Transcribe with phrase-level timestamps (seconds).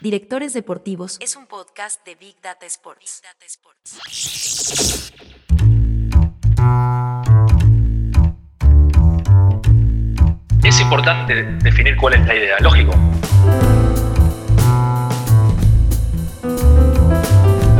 [0.00, 3.22] Directores Deportivos es un podcast de Big Data Sports.
[10.62, 12.92] Es importante definir cuál es la idea, lógico.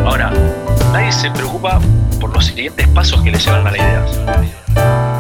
[0.05, 0.31] Ahora,
[0.93, 1.81] nadie se preocupa
[2.19, 5.16] por los siguientes pasos que le llevan a la idea.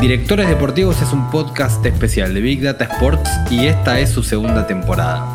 [0.00, 4.66] Directores Deportivos es un podcast especial de Big Data Sports y esta es su segunda
[4.66, 5.26] temporada.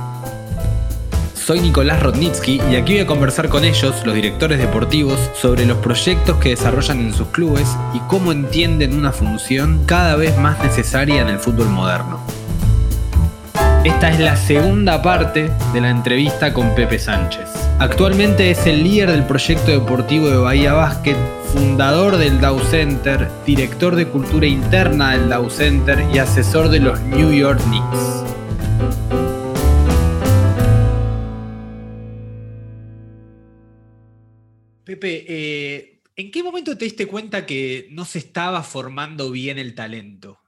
[1.35, 5.77] Soy Nicolás Rodnitsky y aquí voy a conversar con ellos, los directores deportivos, sobre los
[5.77, 11.21] proyectos que desarrollan en sus clubes y cómo entienden una función cada vez más necesaria
[11.21, 12.19] en el fútbol moderno.
[13.85, 17.47] Esta es la segunda parte de la entrevista con Pepe Sánchez.
[17.77, 21.15] Actualmente es el líder del proyecto deportivo de Bahía Basket,
[21.53, 26.99] fundador del Dow Center, director de cultura interna del Dow Center y asesor de los
[27.01, 28.23] New York Knicks.
[34.83, 39.75] Pepe, eh, ¿en qué momento te diste cuenta que no se estaba formando bien el
[39.75, 40.39] talento?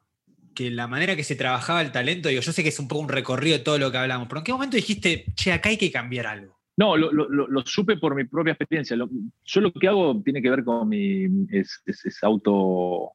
[0.58, 3.04] Que la manera que se trabajaba el talento, digo, yo sé que es un poco
[3.04, 5.78] un recorrido de todo lo que hablamos, pero ¿en qué momento dijiste, che, acá hay
[5.78, 6.58] que cambiar algo?
[6.76, 8.98] No, lo, supe por mi propia experiencia.
[8.98, 11.28] yo lo que hago tiene que ver con mi.
[11.52, 11.80] es,
[12.24, 13.12] auto.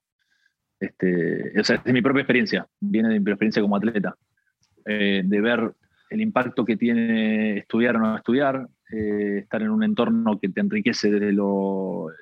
[0.78, 2.64] Este, o sea, es mi propia experiencia.
[2.78, 4.16] Viene de mi experiencia como atleta.
[4.86, 5.72] Eh, de ver
[6.10, 10.60] el impacto que tiene estudiar o no estudiar, eh, estar en un entorno que te
[10.60, 12.14] enriquece desde lo eh,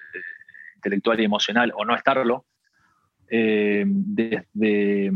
[0.77, 2.47] intelectual y emocional o no estarlo.
[3.31, 5.13] Desde,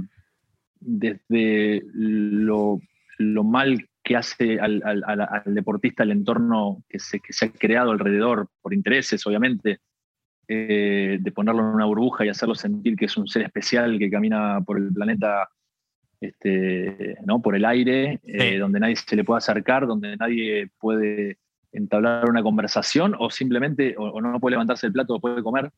[0.80, 2.80] desde lo,
[3.18, 4.82] lo mal que hace al,
[5.46, 9.80] deportista el entorno que se, que se, ha creado alrededor, por intereses, obviamente,
[10.46, 14.10] eh, de ponerlo en una burbuja y hacerlo sentir que es un ser especial que
[14.10, 15.48] camina por el planeta,
[16.20, 17.40] este, ¿no?
[17.40, 21.38] por el aire, eh, donde nadie se le puede acercar, donde nadie puede
[21.72, 25.70] entablar una conversación o simplemente o, no puede levantarse el plato o puede comer.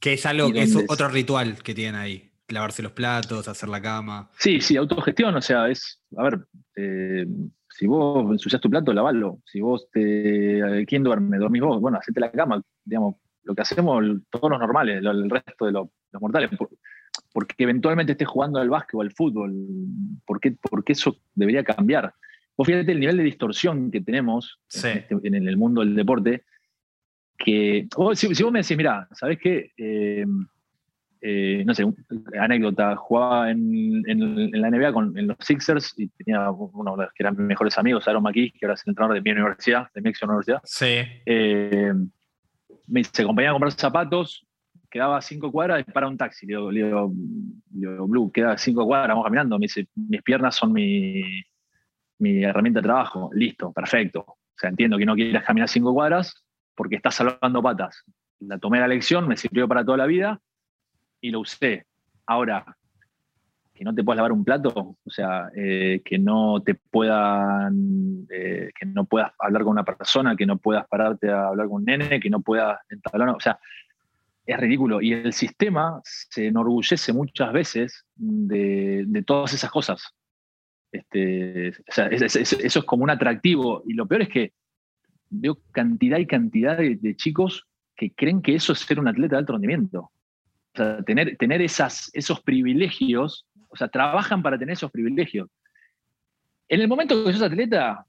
[0.00, 3.82] Que es algo que es otro ritual que tienen ahí lavarse los platos, hacer la
[3.82, 4.30] cama.
[4.38, 6.46] Sí, sí, autogestión, o sea, es, a ver,
[6.76, 7.26] eh,
[7.76, 9.40] si vos ensucias tu plato, lavalo.
[9.44, 10.84] Si vos te.
[10.86, 11.38] ¿Quién duerme?
[11.38, 11.80] ¿Dormís vos?
[11.80, 12.62] Bueno, hacete la cama.
[12.84, 15.88] Digamos, lo que hacemos todos los normales, el resto de los,
[16.20, 16.50] mortales.
[17.32, 19.54] porque eventualmente estés jugando al básquet o al fútbol.
[20.24, 22.14] ¿Por qué, porque eso debería cambiar?
[22.56, 26.44] Vos fíjate el nivel de distorsión que tenemos este, en, el mundo del deporte.
[27.38, 29.72] Que si, vos me decís, mira, ¿sabés qué?
[29.76, 30.24] Eh,
[31.28, 31.84] eh, no sé,
[32.38, 34.02] anécdota, jugaba en,
[34.52, 37.76] la NBA con, en los Sixers y tenía uno de los que eran mis mejores
[37.78, 40.60] amigos, Aaron McKee, que ahora es el entrenador de mi universidad, de mi ex universidad.
[40.62, 41.02] Sí.
[41.26, 41.92] Eh,
[42.86, 44.46] me se acompañaba a comprar zapatos,
[44.88, 46.46] quedaba cinco cuadras y para un taxi.
[46.46, 47.10] Le digo,
[48.06, 49.58] Blue, queda cinco cuadras, vamos caminando.
[49.58, 51.42] Me dice, mis piernas son mi,
[52.18, 53.30] mi herramienta de trabajo.
[53.32, 54.20] Listo, perfecto.
[54.20, 56.45] O sea, entiendo que no quieras caminar cinco cuadras
[56.76, 58.04] porque estás salvando patas.
[58.40, 60.40] La tomé la lección, me sirvió para toda la vida
[61.20, 61.86] y lo usé.
[62.26, 62.76] Ahora,
[63.74, 68.70] que no te puedas lavar un plato, o sea, eh, que no te puedan, eh,
[68.78, 71.84] que no puedas hablar con una persona, que no puedas pararte a hablar con un
[71.84, 73.58] nene, que no puedas entablar, o sea,
[74.46, 75.02] es ridículo.
[75.02, 80.14] Y el sistema se enorgullece muchas veces de, todas esas cosas.
[80.92, 83.82] Este, o sea, eso es como un atractivo.
[83.86, 84.52] Y lo peor es que
[85.30, 87.66] veo cantidad y cantidad de chicos
[87.96, 90.00] que creen que eso es ser un atleta de alto rendimiento.
[90.00, 95.48] O sea, tener, tener esos privilegios, o sea, trabajan para tener esos privilegios.
[96.68, 98.04] En el momento que sos atleta,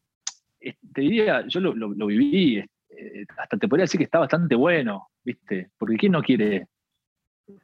[0.59, 5.69] te diría, yo lo, viví, eh, hasta te podría decir que está bastante bueno, ¿viste?
[5.77, 6.67] Porque ¿quién no quiere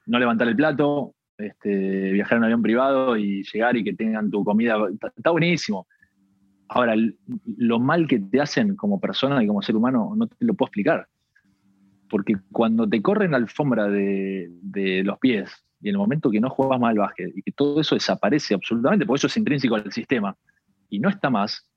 [0.06, 4.32] no levantar el plato, este, viajar en un avión privado y llegar y que tengan
[4.32, 4.78] tu comida?
[5.16, 5.88] Está, buenísimo.
[6.76, 6.96] Ahora,
[7.58, 10.70] lo mal que te hacen como persona y como ser humano, no te lo puedo
[10.70, 11.08] explicar.
[12.10, 15.52] Porque cuando te corren la alfombra de, los pies
[15.82, 18.56] y en el momento que no juegas más al básquet y que todo eso desaparece
[18.56, 20.36] absolutamente, porque eso es intrínseco al sistema
[20.90, 21.70] y no está más,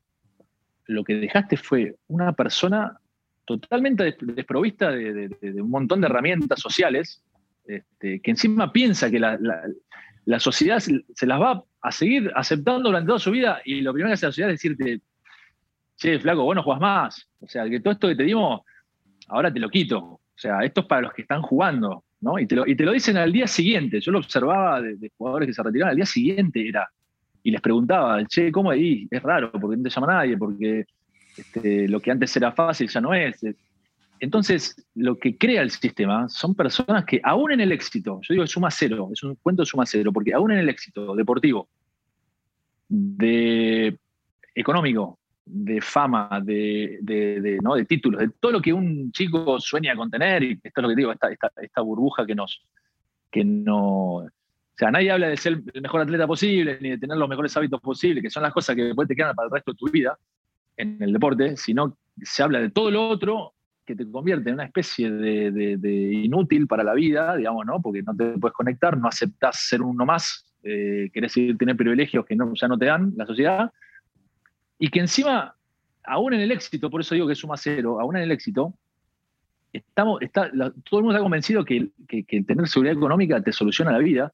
[0.86, 2.98] lo que dejaste fue una persona
[3.44, 5.28] totalmente desprovista de,
[5.60, 7.22] un montón de herramientas sociales,
[7.66, 9.38] este, que encima piensa que la,
[10.38, 14.14] sociedad se las va a seguir aceptando durante toda su vida y lo primero que
[14.14, 15.00] hace la sociedad es decirte,
[15.96, 17.28] che, flaco, vos no jugás más.
[17.38, 18.62] O sea, que todo esto que te dimos,
[19.28, 19.98] ahora te lo quito.
[20.02, 22.40] O sea, esto es para los que están jugando, ¿no?
[22.40, 24.00] Y te lo, y te lo dicen al día siguiente.
[24.00, 26.90] Yo lo observaba de, jugadores que se retiraron al día siguiente, era.
[27.44, 29.06] Y les preguntaba, che, ¿cómo ahí?
[29.08, 30.86] Es raro, porque no te llama nadie, porque
[31.36, 33.40] este, lo que antes era fácil ya no es.
[34.18, 38.44] Entonces, lo que crea el sistema son personas que aún en el éxito, yo digo
[38.44, 41.68] es suma cero, es un cuento de suma cero, porque aún en el éxito deportivo,
[42.88, 43.98] de
[44.54, 47.74] económico, de fama, de, ¿no?
[47.74, 50.88] de títulos, de todo lo que un chico sueña con tener, y esto es lo
[50.88, 52.62] que digo, esta, esta, burbuja que nos,
[53.30, 54.16] que no...
[54.16, 57.56] O sea, nadie habla de ser el mejor atleta posible, ni de tener los mejores
[57.56, 59.86] hábitos posibles, que son las cosas que después te quedan para el resto de tu
[59.86, 60.18] vida
[60.76, 63.54] en el deporte, sino se habla de todo lo otro
[63.86, 67.80] que te convierte en una especie de, inútil para la vida, digamos, ¿no?
[67.80, 72.36] Porque no te puedes conectar, no aceptas ser uno más, eh, querés tener privilegios que
[72.36, 73.72] no, ya no te dan la sociedad,
[74.78, 75.54] y que encima,
[76.04, 78.74] aún en el éxito, por eso digo que suma cero, aún en el éxito,
[79.72, 83.98] estamos, está, todo el mundo está convencido que, que, tener seguridad económica te soluciona la
[83.98, 84.32] vida,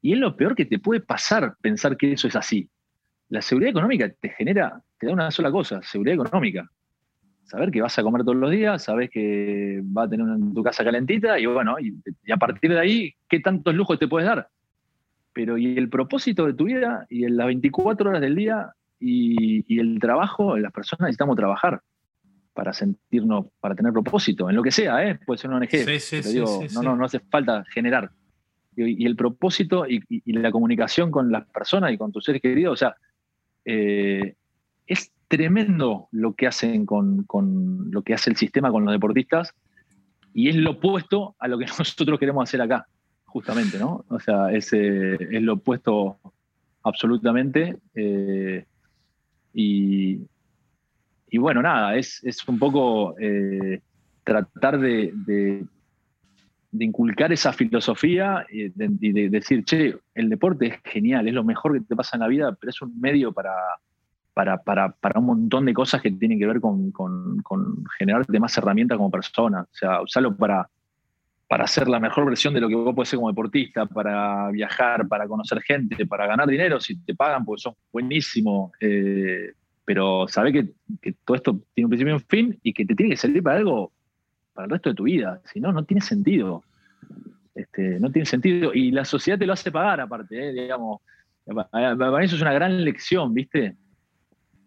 [0.00, 2.68] y es lo peor que te puede pasar pensar que eso es así.
[3.28, 6.70] La seguridad económica te genera, te da una sola cosa, seguridad económica.
[7.44, 10.84] Saber que vas a comer todos los días, sabes que va a tener tu casa
[10.84, 11.94] calentita y bueno, y,
[12.30, 14.48] a partir de ahí, ¿qué tantos lujos te puedes dar?
[15.38, 19.78] Pero y el propósito de tu vida y en las 24 horas del día y,
[19.78, 21.80] el trabajo, las personas necesitamos trabajar
[22.52, 25.16] para sentirnos, para tener propósito, en lo que sea, ¿eh?
[25.24, 28.10] puede ser una ONG, no, no, no hace falta generar.
[28.74, 30.00] Y, el propósito y,
[30.32, 32.96] la comunicación con las personas y con tus seres queridos, o sea,
[33.64, 34.34] eh,
[34.88, 39.54] es tremendo lo que hacen con, con, lo que hace el sistema con los deportistas
[40.34, 42.88] y es lo opuesto a lo que nosotros queremos hacer acá,
[43.28, 44.04] justamente, ¿no?
[44.08, 46.18] O sea, es, eh, es lo opuesto
[46.82, 47.76] absolutamente.
[47.94, 48.64] Eh,
[49.52, 50.26] y,
[51.38, 53.80] bueno, nada, es, un poco eh,
[54.24, 55.64] tratar de, de,
[56.78, 61.80] inculcar esa filosofía y de, decir, che, el deporte es genial, es lo mejor que
[61.80, 63.58] te pasa en la vida, pero es un medio para,
[64.64, 68.96] para, un montón de cosas que tienen que ver con, con, con generarte más herramientas
[68.96, 69.62] como persona.
[69.62, 70.70] O sea, usarlo para,
[71.48, 75.08] para ser la mejor versión de lo que vos podés ser como deportista, para viajar,
[75.08, 78.70] para conocer gente, para ganar dinero, si te pagan, pues sos buenísimo.
[78.80, 79.52] Eh,
[79.84, 83.10] pero sabés que, todo esto tiene un principio y un fin y que te tiene
[83.10, 83.90] que servir para algo
[84.52, 85.40] para el resto de tu vida.
[85.46, 86.64] Si no, no tiene sentido.
[87.54, 88.74] Este, no tiene sentido.
[88.74, 91.00] Y la sociedad te lo hace pagar, aparte, eh, digamos.
[91.46, 93.74] Para mí eso es una gran lección, ¿viste?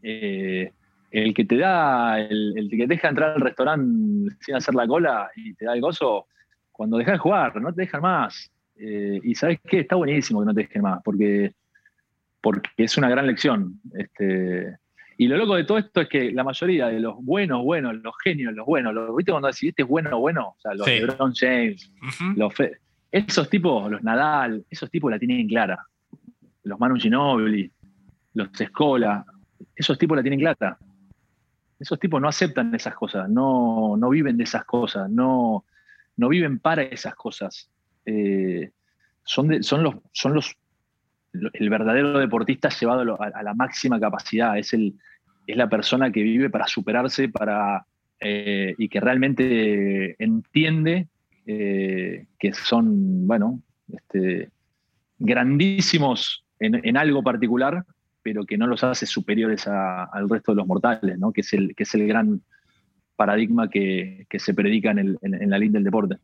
[0.01, 0.71] Eh,
[1.11, 4.87] el que te da, el, el, que te deja entrar al restaurante sin hacer la
[4.87, 6.25] cola y te da el gozo,
[6.81, 8.51] cuando dejas de jugar, no te dejan más.
[8.75, 11.53] Eh, y sabes qué, está buenísimo que no te dejen más, porque,
[12.41, 13.79] porque es una gran lección.
[13.93, 14.77] Este,
[15.15, 18.15] y lo loco de todo esto es que la mayoría de los buenos, buenos, los
[18.23, 20.55] genios, los buenos, los, ¿viste cuando decís este es bueno, bueno?
[20.57, 21.93] O sea, los LeBron James,
[22.35, 22.51] los
[23.11, 25.85] esos tipos, los Nadal, esos tipos la tienen clara.
[26.63, 27.71] Los Manu Ginobili,
[28.33, 29.23] los Escola,
[29.75, 30.79] esos tipos la tienen clara.
[31.79, 35.63] Esos tipos no aceptan esas cosas, no, no viven de esas cosas, no,
[36.21, 37.69] no viven para esas cosas.
[38.05, 38.69] Eh,
[39.23, 40.55] son, los, son los,
[41.33, 44.93] el verdadero deportista llevado a, la máxima capacidad, es, el,
[45.47, 47.87] es la persona que vive para superarse para,
[48.19, 51.07] eh, y que realmente entiende
[51.47, 53.59] eh, que son, bueno,
[53.91, 54.49] este,
[55.17, 57.83] grandísimos en, algo particular,
[58.21, 61.31] pero que no los hace superiores al resto de los mortales, ¿no?
[61.31, 62.43] que, es el, que es el gran
[63.21, 66.17] paradigma que, se predica en, la línea del deporte.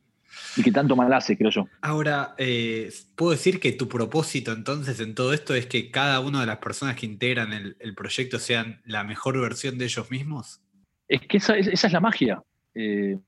[0.56, 1.68] Y que tanto mal hace, creo yo.
[1.82, 6.42] Ahora, eh, ¿puedo decir que tu propósito entonces en todo esto es que cada una
[6.42, 10.60] de las personas que integran el, proyecto sean la mejor versión de ellos mismos?
[11.08, 12.42] Es que esa, es la magia.
[12.74, 13.20] Eh,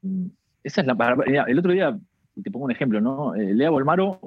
[0.63, 1.97] esa es la, el otro día,
[2.43, 3.35] te pongo un ejemplo, ¿no?
[3.35, 4.19] Eh, Lea Bolmaro,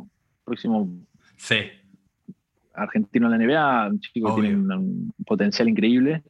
[0.44, 0.88] próximo
[1.36, 1.56] sí.
[2.74, 6.22] argentino en la NBA, un chico que tiene un potencial increíble.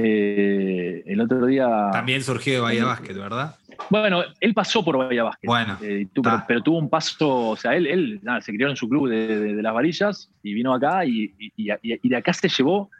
[0.00, 1.88] Eh, el otro día.
[1.90, 3.56] También surgió de Bahía Básquet, ¿verdad?
[3.90, 5.48] Bueno, él pasó por Bahía Básquet.
[5.48, 5.76] Bueno.
[5.82, 6.06] Eh,
[6.46, 9.74] pero, tuvo un paso, o sea, él, él se crió en su club de, las
[9.74, 12.90] varillas y vino acá y, de acá se llevó,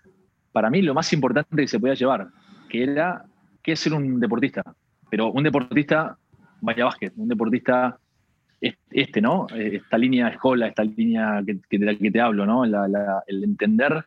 [0.51, 2.29] para mí, lo más importante que se podía llevar,
[2.69, 3.25] que era
[3.63, 4.63] que es ser un deportista.
[5.09, 6.19] Pero un deportista
[6.61, 7.97] Bahía Básquet, un deportista
[8.91, 9.47] este, ¿no?
[9.55, 12.65] Eh, esta línea escola, esta línea que, de la que te hablo, ¿no?
[12.65, 14.05] el entender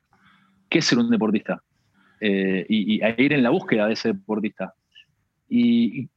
[0.68, 1.62] qué es ser un deportista.
[2.24, 4.76] Eh, y, a ir en la búsqueda de ese deportista.
[5.50, 6.08] Y,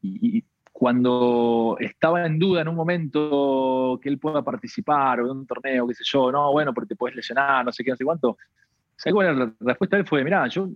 [0.71, 5.87] cuando estaba en duda en un momento que él pueda participar o de un torneo,
[5.87, 8.37] qué sé yo, no, bueno, porque te puedes lesionar, no sé qué, no sé cuánto.
[8.97, 10.09] ¿Sabes la respuesta de él?
[10.09, 10.69] Fue, mira, yo,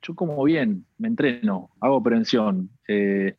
[0.00, 3.36] yo como bien, me entreno, hago prevención, eh,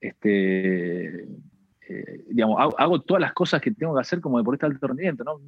[0.00, 4.86] este, eh, digamos, hago, todas las cosas que tengo que hacer como deportista de alto
[4.86, 5.40] rendimiento, no,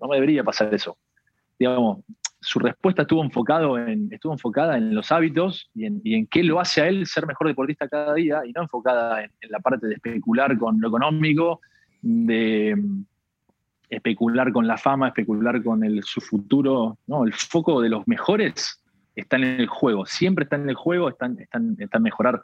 [0.00, 0.96] no me debería pasar eso.
[1.58, 1.98] Digamos,
[2.40, 6.82] su respuesta estuvo, enfocado en, estuvo enfocada en los hábitos y en, qué lo hace
[6.82, 10.56] a él ser mejor deportista cada día y no enfocada en, la parte de especular
[10.56, 11.60] con lo económico,
[12.00, 13.04] de mm,
[13.90, 16.98] especular con la fama, especular con el, su futuro.
[17.06, 18.82] No, el foco de los mejores
[19.16, 22.40] está en el juego, siempre está en el juego, está, en mejorar.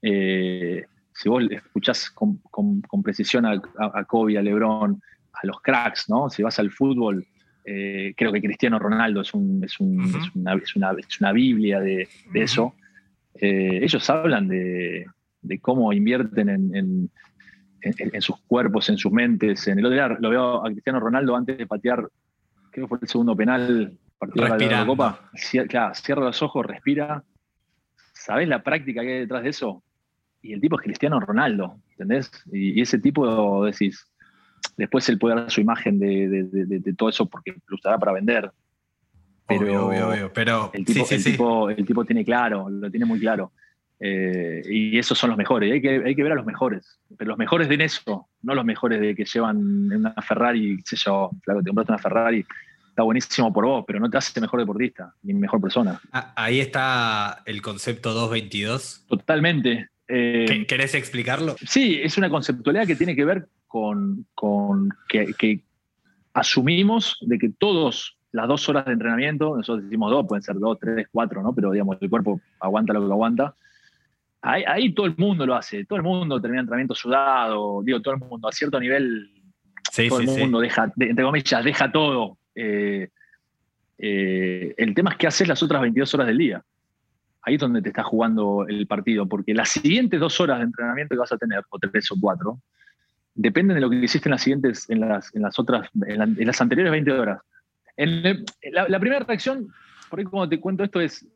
[0.00, 5.02] Eh, si vos escuchás con, precisión a, a, Kobe, a Lebron,
[5.34, 6.30] a los cracks, ¿no?
[6.30, 7.26] Si vas al fútbol,
[7.72, 9.64] eh, creo que Cristiano Ronaldo es, una,
[11.32, 12.74] biblia de, eso.
[13.34, 15.06] Eh, ellos hablan de,
[15.60, 19.68] cómo invierten en, sus cuerpos, en sus mentes.
[19.68, 22.08] En el otro día lo veo a Cristiano Ronaldo antes de patear,
[22.72, 25.30] creo que fue el segundo penal, partido de la Copa.
[25.34, 27.22] Cierra, cierra los ojos, respira.
[28.14, 29.84] ¿Sabés la práctica que hay detrás de eso?
[30.42, 32.32] Y el tipo es Cristiano Ronaldo, ¿entendés?
[32.50, 34.09] Y, y ese tipo, decís,
[34.80, 38.50] Después él puede dar su imagen de, todo eso porque lo usará para vender.
[39.46, 39.90] Pero,
[40.32, 43.52] Pero el, tipo, el, tipo, tiene claro, lo tiene muy claro.
[43.98, 45.70] Eh, y esos son los mejores.
[45.70, 46.98] Hay que, hay que ver a los mejores.
[47.18, 49.58] Pero los mejores de eso, no los mejores de que llevan
[49.92, 52.46] una Ferrari, qué sé yo, claro, te compraste una Ferrari,
[52.88, 56.00] está buenísimo por vos, pero no te hace mejor deportista ni mejor persona.
[56.10, 59.04] Ah, ahí está el concepto 222.
[59.08, 59.90] Totalmente.
[60.08, 61.56] Eh, ¿Querés explicarlo?
[61.66, 64.26] Sí, es una conceptualidad que tiene que ver con,
[65.08, 65.62] que,
[66.34, 70.78] asumimos de que todos las dos horas de entrenamiento, nosotros decimos dos, pueden ser dos,
[70.78, 71.54] tres, cuatro, ¿no?
[71.54, 73.54] Pero digamos, el cuerpo aguanta lo que aguanta.
[74.42, 78.20] Ahí, todo el mundo lo hace, todo el mundo termina entrenamiento sudado, digo, todo el
[78.20, 79.30] mundo, a cierto nivel,
[80.08, 82.38] todo el mundo deja, entre comillas, deja todo.
[82.54, 83.10] Eh,
[83.98, 86.64] eh, el tema es qué haces las otras 22 horas del día.
[87.42, 91.14] Ahí es donde te está jugando el partido, porque las siguientes dos horas de entrenamiento
[91.14, 92.60] que vas a tener, o tres o cuatro,
[93.40, 96.60] dependen de lo que hiciste en las siguientes, en las, en las otras, en, las
[96.60, 97.40] anteriores 20 horas.
[97.96, 99.68] En la, primera reacción,
[100.10, 101.26] por ahí cuando te cuento esto es,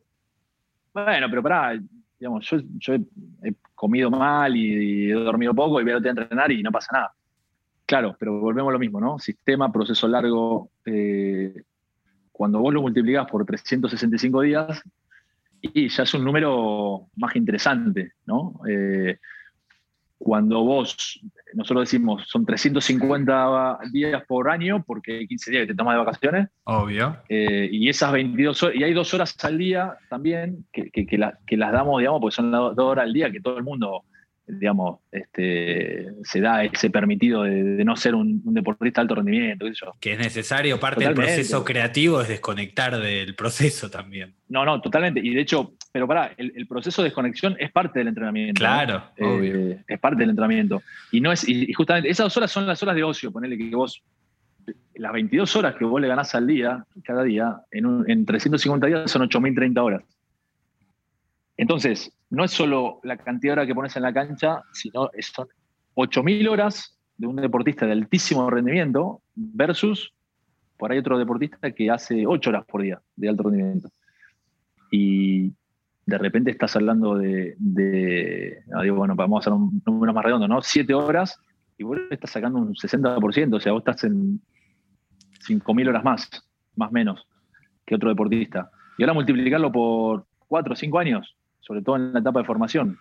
[0.92, 1.80] bueno, pero pará,
[2.18, 2.46] digamos,
[2.78, 6.90] yo, he, comido mal y, he dormido poco y voy a entrenar y no pasa
[6.92, 7.14] nada.
[7.86, 9.18] Claro, pero volvemos a lo mismo, ¿no?
[9.18, 11.62] Sistema, proceso largo, eh,
[12.32, 14.82] cuando vos lo multiplicás por 365 días,
[15.60, 18.60] y ya es un número más interesante, ¿no?
[18.68, 19.18] Eh,
[20.18, 21.20] cuando vos,
[21.54, 26.04] nosotros decimos, son 350 días por año, porque hay 15 días que te tomas de
[26.04, 26.48] vacaciones.
[26.64, 27.16] Obvio.
[27.28, 31.56] Eh, y esas 22 horas, y hay dos horas al día también, que, que, que,
[31.56, 34.04] las damos, digamos, porque son dos horas al día que todo el mundo
[34.46, 39.66] digamos, este, se da ese permitido de, no ser un, deportista de alto rendimiento.
[40.00, 44.34] Que es necesario, parte del proceso creativo es desconectar del proceso también.
[44.48, 45.20] No, no, totalmente.
[45.20, 48.58] Y de hecho, pero pará, el, proceso de desconexión es parte del entrenamiento.
[48.58, 50.82] Claro, eh, es parte del entrenamiento.
[51.10, 53.74] Y, no es, y, justamente esas dos horas son las horas de ocio, ponele que
[53.74, 54.02] vos,
[54.94, 59.10] las 22 horas que vos le ganás al día, cada día, en, en 350 días
[59.10, 60.02] son 8.030 horas.
[61.56, 65.48] Entonces, no es solo la cantidad de horas que pones en la cancha, sino son
[65.94, 70.12] 8.000 horas de un deportista de altísimo rendimiento versus
[70.76, 73.88] por ahí otro deportista que hace 8 horas por día de alto rendimiento.
[74.90, 75.52] Y
[76.06, 77.56] de repente estás hablando de,
[78.92, 80.60] bueno, vamos a hacer un número más redondo, ¿no?
[80.60, 81.38] 7 horas
[81.78, 84.40] y vos estás sacando un 60%, o sea, vos estás en
[85.48, 86.28] 5.000 horas más,
[86.76, 87.26] más menos
[87.86, 88.70] que otro deportista.
[88.98, 92.98] Y ahora multiplicarlo por 4 o 5 años, sobre todo en la etapa de formación.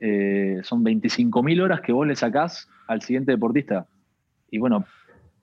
[0.00, 3.86] Eh, son 25.000 horas que vos le sacás al siguiente deportista.
[4.50, 4.84] Y bueno,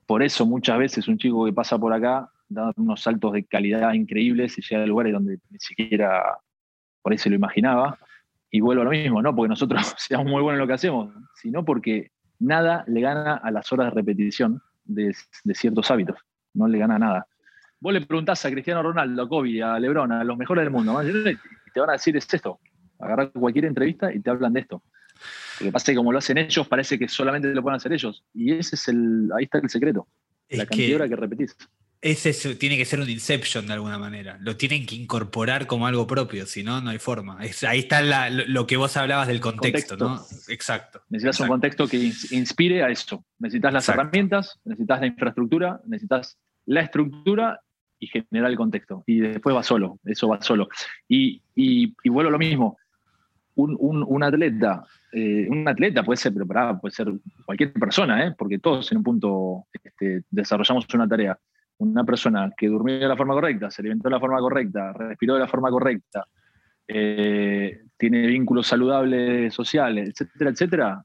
[0.06, 3.92] por eso muchas veces un chico que pasa por acá da unos saltos de calidad
[3.92, 6.38] increíbles y llega a lugares donde ni siquiera
[7.02, 7.98] por ahí se lo imaginaba.
[8.50, 11.12] Y vuelvo a lo mismo, no porque nosotros seamos muy buenos en lo que hacemos,
[11.34, 15.14] sino porque nada le gana a las horas de repetición de,
[15.54, 16.18] ciertos hábitos.
[16.54, 17.26] No le gana nada.
[17.80, 20.98] Vos le preguntás a Cristiano Ronaldo, a Kobe, a Lebron, a los mejores del mundo,
[21.76, 22.58] te van a decir es esto.
[22.98, 24.82] Agarrar cualquier entrevista y te hablan de esto.
[25.60, 27.92] Lo que pasa es que como lo hacen ellos, parece que solamente lo pueden hacer
[27.92, 28.24] ellos.
[28.32, 30.08] Y ese es el, ahí está el secreto.
[30.48, 31.54] la cantidad de que repetís.
[32.00, 34.38] Ese tiene que ser un inception de alguna manera.
[34.40, 37.38] Lo tienen que incorporar como algo propio, si no, no hay forma.
[37.40, 40.24] ahí está lo, que vos hablabas del contexto, ¿no?
[40.48, 41.02] Exacto.
[41.10, 43.22] Necesitas un contexto que inspire a eso.
[43.38, 47.60] Necesitas las herramientas, necesitas la infraestructura, necesitas la estructura
[47.98, 49.02] y generar el contexto.
[49.06, 50.68] Y después va solo, eso va solo.
[51.08, 52.76] Y, y, vuelvo a lo mismo.
[53.54, 57.10] Un, atleta, eh, un atleta puede ser preparado, puede ser
[57.46, 58.34] cualquier persona, ¿eh?
[58.36, 61.38] porque todos en un punto este, desarrollamos una tarea.
[61.78, 65.34] Una persona que durmió de la forma correcta, se alimentó de la forma correcta, respiró
[65.34, 66.26] de la forma correcta,
[66.86, 71.04] eh, tiene vínculos saludables sociales, etcétera, etcétera,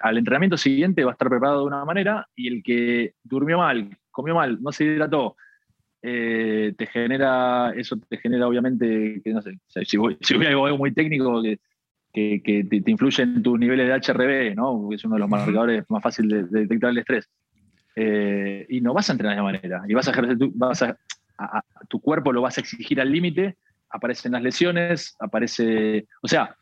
[0.00, 3.90] al entrenamiento siguiente va a estar preparado de una manera y el que durmió mal,
[4.10, 5.36] comió mal, no se hidrató,
[6.02, 10.50] eh, te genera, eso te genera obviamente, que no sé, si voy, si voy a
[10.50, 11.58] algo muy técnico, que,
[12.42, 14.88] que, te, influye en tus niveles de HRB, ¿no?
[14.88, 17.28] que es uno de los marcadores más fáciles de, detectar el estrés.
[17.96, 20.96] Eh, y no vas a entrenar de manera, y vas a ejercer, tu, vas a,
[21.88, 23.56] tu cuerpo lo vas a exigir al límite,
[23.90, 26.56] aparecen las lesiones, aparece, o sea,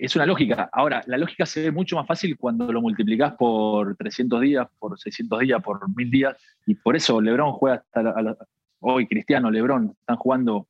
[0.00, 0.68] es una lógica.
[0.72, 4.98] Ahora, la lógica se ve mucho más fácil cuando lo multiplicas por 300 días, por
[4.98, 6.36] 600 días, por 1000 días,
[6.66, 8.36] y por eso Lebron juega hasta
[8.80, 10.68] hoy, Cristiano, Lebron, están jugando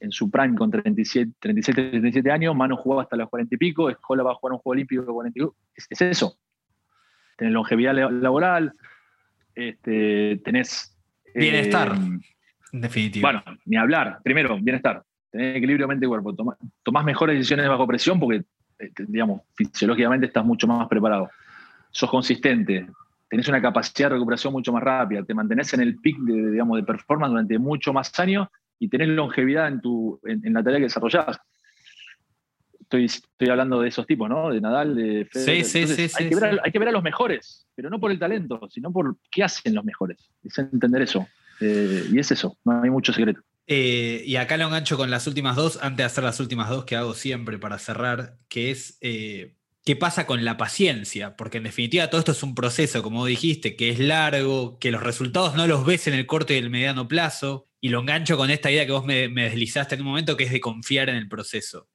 [0.00, 3.90] en su prime con 37, 37, 37 años, Mano jugaba hasta los 40 y pico,
[3.90, 5.56] Escola va a jugar un juego olímpico de 40 y pico.
[5.74, 6.38] Es, eso.
[7.36, 8.72] Tenés longevidad laboral,
[9.54, 10.96] este, tenés...
[11.34, 13.30] Bienestar, en eh, definitiva.
[13.30, 14.20] Bueno, ni hablar.
[14.22, 15.04] Primero, bienestar.
[15.30, 16.34] Tenés equilibrio mente-cuerpo.
[16.82, 18.44] Tomás mejores decisiones bajo presión porque, eh,
[19.08, 21.30] digamos, fisiológicamente estás mucho más preparado.
[21.90, 22.86] Sos consistente,
[23.28, 26.76] tenés una capacidad de recuperación mucho más rápida, te mantenés en el pic de, digamos,
[26.76, 30.84] de performance durante mucho más años y tenés longevidad en, tu, en, la tarea que
[30.84, 31.38] desarrollás.
[32.80, 34.50] Estoy, estoy, hablando de esos tipos, ¿no?
[34.50, 35.64] De Nadal, de Federer.
[35.64, 38.10] Sí, sí, sí, hay, que ver, hay, que ver, a los mejores, pero no por
[38.10, 40.28] el talento, sino por qué hacen los mejores.
[40.42, 41.28] Es entender eso.
[41.60, 43.42] Eh, y es eso, no hay mucho secreto.
[43.72, 46.84] Eh, y acá lo engancho con las últimas dos, antes de hacer las últimas dos
[46.84, 51.62] que hago siempre para cerrar, que es eh, qué pasa con la paciencia, porque en
[51.62, 55.68] definitiva todo esto es un proceso, como dijiste, que es largo, que los resultados no
[55.68, 58.86] los ves en el corto y el mediano plazo, y lo engancho con esta idea
[58.86, 61.88] que vos me, deslizaste en un momento, que es de confiar en el proceso.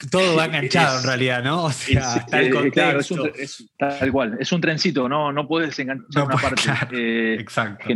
[0.00, 1.64] Eh, eh, todo va enganchado en realidad, ¿no?
[1.64, 3.26] O sea, está el contexto.
[3.34, 6.70] es tal cual, es un trencito, no, no puedes enganchar una parte.
[6.92, 7.88] Eh, exacto.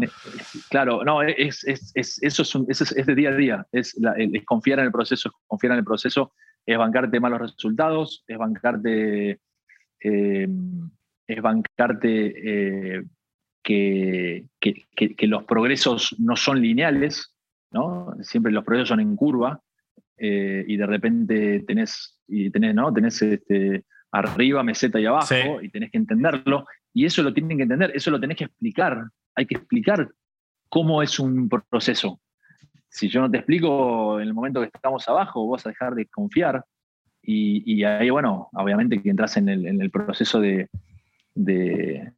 [0.69, 3.97] claro, no, es, eso, es, de día a día, es,
[4.45, 6.33] confiar en el proceso, es confiar en el proceso,
[6.67, 9.41] es bancarte malos resultados, es bancarte,
[10.01, 13.05] es bancarte
[13.63, 14.47] que,
[15.23, 17.35] los progresos no son lineales,
[17.71, 18.15] ¿no?
[18.21, 19.61] Siempre los progresos son en curva
[20.25, 22.93] eh, y de repente tenés, y tenés, ¿no?
[22.93, 26.67] tenés este, arriba, meseta y abajo y tenés que entenderlo.
[26.95, 29.05] Y eso lo tienen que entender, eso lo tenés que explicar.
[29.35, 30.09] Hay que explicar
[30.69, 32.21] cómo es un proceso.
[32.89, 36.07] Si yo no te explico en el momento que estamos abajo, vas a dejar de
[36.07, 36.65] confiar.
[37.25, 40.69] Y, ahí, bueno, obviamente que entras en el proceso de,
[41.35, 42.13] de,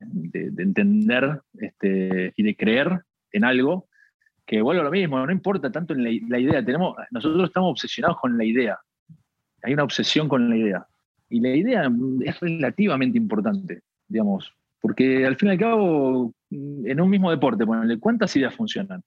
[0.59, 3.89] entender este, y de creer en algo
[4.47, 8.19] que vuelvo a lo mismo, no importa tanto en la, idea, tenemos, nosotros estamos obsesionados
[8.21, 8.79] con la idea,
[9.63, 10.87] hay una obsesión con la idea,
[11.31, 11.91] y la idea
[12.25, 17.65] es relativamente importante, digamos, porque al fin y al cabo, en un mismo deporte,
[17.99, 19.03] ¿cuántas ideas funcionan?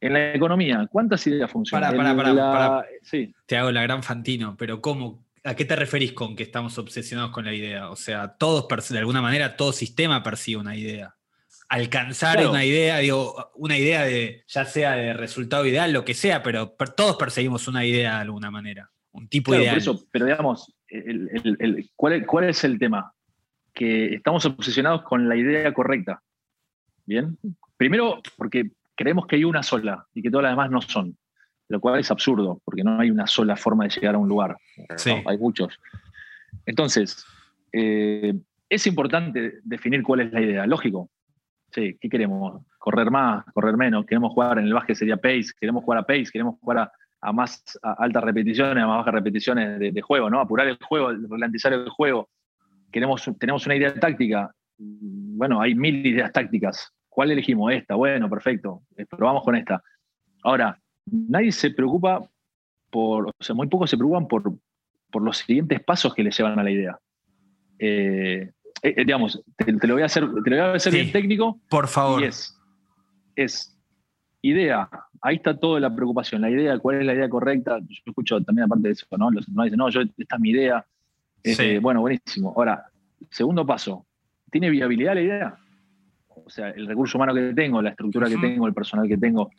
[0.00, 1.96] En la economía, ¿cuántas ideas funcionan?
[1.96, 3.34] Para, para, para, Sí.
[3.46, 5.24] Te hago la gran Fantino, pero ¿cómo?
[5.42, 7.90] ¿A qué te referís con que estamos obsesionados con la idea?
[7.90, 11.16] O sea, todos, de alguna manera, todo sistema persigue una idea.
[11.68, 16.42] Alcanzar una idea, digo, una idea de, ya sea de resultado ideal, lo que sea,
[16.42, 19.74] pero todos perseguimos una idea de alguna manera, un tipo claro, ideal.
[19.74, 20.72] Por eso, pero digamos,
[21.96, 23.12] ¿cuál, es, el tema?
[23.74, 26.22] Que estamos obsesionados con la idea correcta.
[27.04, 27.36] ¿Bien?
[27.76, 31.16] Primero, porque creemos que hay una sola y que todas las demás no son
[31.68, 34.56] lo cual es absurdo, porque no hay una sola forma de llegar a un lugar.
[35.26, 35.78] hay muchos.
[36.64, 37.24] Entonces,
[37.72, 38.34] eh,
[38.68, 40.66] es importante definir cuál es la idea.
[40.66, 41.10] Lógico.
[41.76, 42.62] Sí, ¿qué queremos?
[42.78, 44.06] Correr más, correr menos.
[44.06, 47.62] Queremos jugar en el básquet sería pace, queremos jugar a pace, queremos jugar a, más
[47.82, 50.40] altas repeticiones, a más bajas repeticiones de, juego, ¿no?
[50.40, 52.30] Apurar el juego, ralentizar el juego.
[52.90, 54.50] Queremos, tenemos una idea táctica.
[54.78, 56.94] Bueno, hay mil ideas tácticas.
[57.10, 57.70] ¿Cuál elegimos?
[57.74, 57.94] Esta.
[57.94, 58.80] Bueno, perfecto.
[59.10, 59.82] Probamos con esta.
[60.44, 62.22] Ahora, nadie se preocupa
[62.90, 64.50] por, o sea, muy pocos se preocupan por,
[65.10, 66.98] por los siguientes pasos que le llevan a la idea.
[67.78, 68.50] Eh,
[68.82, 71.58] eh, digamos, te, lo voy a hacer, te lo voy a hacer bien técnico.
[71.68, 72.22] Por favor.
[72.22, 72.56] es,
[73.34, 73.76] es
[74.42, 74.88] idea,
[75.20, 77.78] ahí está toda la preocupación, la idea, cuál es la idea correcta.
[77.80, 79.30] Yo escucho también aparte de eso, ¿no?
[79.30, 80.84] Los no dicen, no, yo, esta es mi idea.
[81.42, 82.52] Eh, bueno, buenísimo.
[82.56, 82.86] Ahora,
[83.30, 84.06] segundo paso,
[84.50, 85.56] ¿tiene viabilidad la idea?
[86.28, 89.50] O sea, el recurso humano que tengo, la estructura que tengo, el personal que tengo,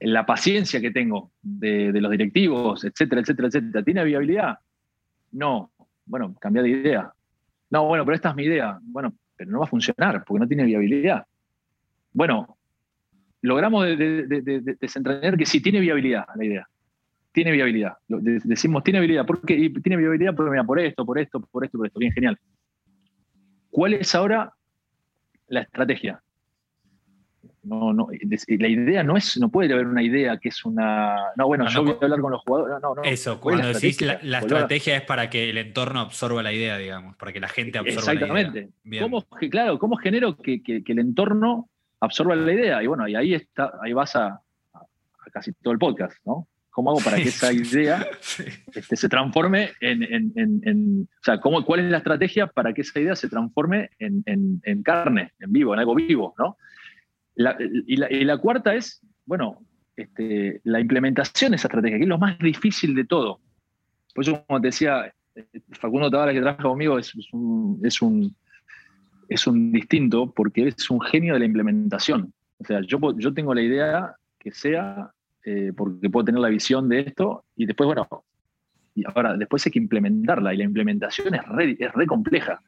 [0.00, 4.58] la paciencia que tengo de, los directivos, etcétera, etcétera, etcétera, ¿tiene viabilidad?
[5.32, 5.70] No.
[6.04, 7.12] Bueno, cambia de idea.
[7.70, 8.78] No, bueno, pero esta es mi idea.
[8.82, 11.26] Bueno, pero no va a funcionar porque no tiene viabilidad.
[12.12, 12.56] Bueno,
[13.42, 16.68] logramos desentrañar que sí tiene viabilidad la idea.
[17.32, 17.94] Tiene viabilidad.
[18.08, 19.26] Decimos, tiene viabilidad.
[19.26, 19.70] ¿Por qué?
[19.82, 21.98] tiene viabilidad porque, mira, por esto, por esto, por esto, por esto.
[21.98, 22.38] Bien, genial.
[23.70, 24.54] ¿Cuál es ahora
[25.48, 26.22] la estrategia?
[27.66, 31.16] No, no, la idea no es, no puede haber una idea que es una.
[31.36, 32.76] No, bueno, yo voy a hablar con los jugadores.
[32.80, 36.52] No, no, Eso, cuando decís la, la estrategia es para que el entorno absorba la
[36.52, 38.32] idea, digamos, para que la gente absorba Exactamente.
[38.34, 38.68] la idea.
[38.84, 39.00] Exactamente.
[39.02, 41.68] ¿Cómo, claro, ¿cómo genero que, que, el entorno
[42.00, 42.82] absorba la idea.
[42.82, 44.26] Y bueno, y ahí está, ahí vas a,
[44.74, 46.48] a casi todo el podcast, ¿no?
[46.70, 48.06] ¿Cómo hago para que esa idea
[48.74, 53.16] este, se transforme en, O sea, ¿cómo, ¿cuál es la estrategia para que esa idea
[53.16, 56.58] se transforme en, carne, en vivo, en algo vivo, ¿no?
[57.36, 59.58] Y, la, cuarta es, bueno,
[59.96, 63.40] este, la implementación de esa estrategia, que es lo más difícil de todo.
[64.14, 65.12] Por eso, como te decía,
[65.72, 68.34] Facundo Tavares, que trabaja conmigo, es, un, es, un,
[69.28, 72.32] es un distinto porque es un genio de la implementación.
[72.58, 75.10] O sea, yo, yo tengo la idea que sea
[75.44, 78.08] eh, porque puedo tener la visión de esto y después, bueno,
[78.94, 82.60] y ahora después hay que implementarla y la implementación es re, es re compleja.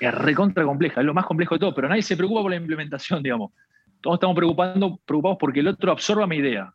[0.00, 2.50] Es re contra compleja, es lo más complejo de todo, pero nadie se preocupa por
[2.50, 3.52] la implementación, digamos.
[4.00, 6.72] Todos estamos preocupando, preocupados porque el otro absorba mi idea.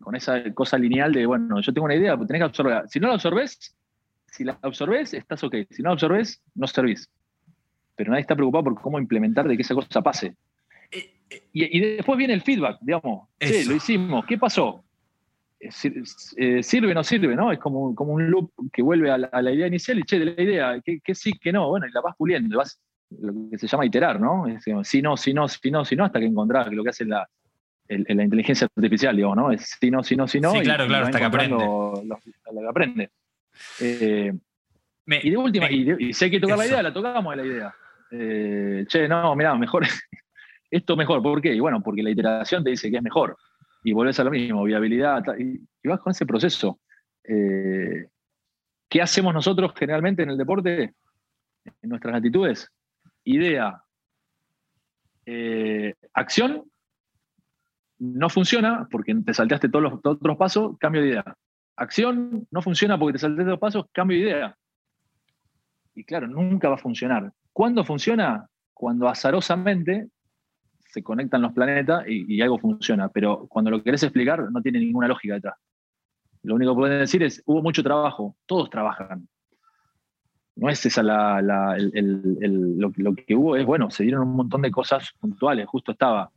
[0.00, 2.88] Con esa cosa lineal de, bueno, yo tengo una idea, pues tenés que absorberla.
[2.88, 3.76] Si no la absorbes,
[4.26, 5.54] si la absorbes, estás ok.
[5.70, 7.10] Si no la absorbes, no servís.
[7.94, 10.36] Pero nadie está preocupado por cómo implementar de que esa cosa pase.
[11.52, 13.28] Y, después viene el feedback, digamos.
[13.40, 14.85] Sí, lo hicimos, ¿qué pasó?
[15.66, 16.02] Eh,
[16.36, 17.34] eh, ¿Sirve o no sirve?
[17.34, 17.52] ¿no?
[17.52, 20.42] Es como, como un loop que vuelve a la, idea inicial y, che, de la
[20.42, 21.68] idea, ¿qué, sí, qué no?
[21.68, 24.46] Bueno, y la vas puliendo, vas, lo que se llama iterar, ¿no?
[24.46, 25.02] Es, si no, si
[25.32, 27.28] no, si no, si no, hasta que encontrás lo que hace la,
[27.88, 29.52] la inteligencia artificial, digamos, ¿no?
[29.52, 30.52] Es si no, si no, si no.
[30.52, 31.56] Sí, claro, claro, hasta que aprende.
[31.56, 33.10] Lo, que aprende.
[33.80, 34.32] Eh,
[35.06, 37.74] y de última, y, si hay que tocar la idea, la tocamos la idea.
[38.10, 39.84] che, no, mira, mejor
[40.70, 41.54] esto mejor, ¿por qué?
[41.54, 43.36] Y bueno, porque la iteración te dice que es mejor.
[43.86, 46.80] Y volvés a lo mismo, viabilidad, y, vas con ese proceso.
[47.22, 48.08] Eh,
[48.88, 50.92] ¿Qué hacemos nosotros generalmente en el deporte?
[51.64, 52.68] En nuestras actitudes.
[53.22, 53.80] Idea,
[55.24, 56.64] eh, acción,
[58.00, 61.36] no funciona porque te salteaste todos los otros pasos, cambio de idea.
[61.76, 64.56] Acción, no funciona porque te salteaste los pasos, cambio de idea.
[65.94, 67.32] Y claro, nunca va a funcionar.
[67.52, 68.48] ¿Cuándo funciona?
[68.74, 70.08] Cuando azarosamente
[70.88, 73.08] se conectan los planetas y, algo funciona.
[73.08, 75.56] Pero cuando lo querés explicar, no tiene ninguna lógica detrás.
[76.42, 79.28] Lo único que pueden decir es, hubo mucho trabajo, todos trabajan.
[80.54, 85.10] No es esa la, lo, que hubo, es, bueno, se dieron un montón de cosas
[85.18, 86.30] puntuales, justo estaba.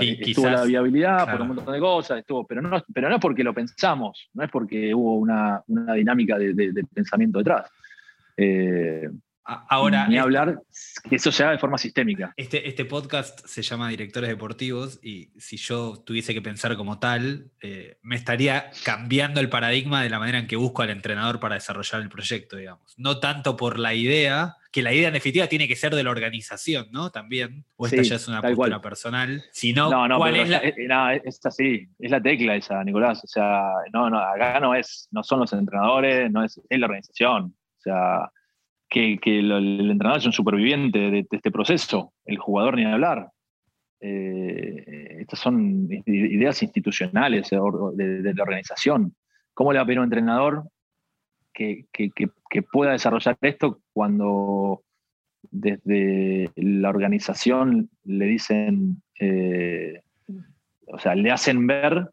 [0.00, 3.44] estuvo la viabilidad por un montón de cosas, estuvo, pero no, pero no es porque
[3.44, 7.70] lo pensamos, no es porque hubo una, dinámica de, pensamiento detrás.
[8.36, 9.08] Eh,
[9.68, 10.62] Ahora, ni hablar
[11.08, 12.32] que eso se haga de forma sistémica.
[12.36, 17.50] Este, este podcast se llama Directores Deportivos y si yo tuviese que pensar como tal,
[17.60, 21.56] eh, me estaría cambiando el paradigma de la manera en que busco al entrenador para
[21.56, 22.94] desarrollar el proyecto, digamos.
[22.96, 26.10] No tanto por la idea, que la idea en definitiva tiene que ser de la
[26.10, 27.10] organización, ¿no?
[27.10, 27.64] También.
[27.76, 29.42] O esta ya es una postura personal.
[29.50, 30.58] Sino, no, no, ¿cuál es la...
[30.58, 33.24] Eh, es, así, es la tecla esa, Nicolás.
[33.24, 36.86] O sea, no, no, acá no es, no son los entrenadores, no es, es la
[36.86, 37.56] organización.
[37.78, 38.30] O sea,
[38.90, 43.30] que, el entrenador es un superviviente de, este proceso, el jugador ni hablar.
[44.00, 49.14] Eh, estas son ideas institucionales de, la organización.
[49.54, 50.64] ¿Cómo le va a pedir a un entrenador
[51.52, 51.86] que,
[52.72, 54.82] pueda desarrollar esto cuando
[55.50, 60.02] desde la organización le dicen, eh,
[60.86, 62.10] o sea, le hacen ver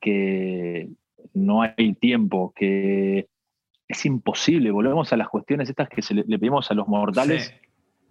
[0.00, 0.88] que
[1.34, 3.28] no hay tiempo, que
[3.92, 4.70] es imposible.
[4.70, 7.54] Volvemos a las cuestiones estas que le, pedimos a los mortales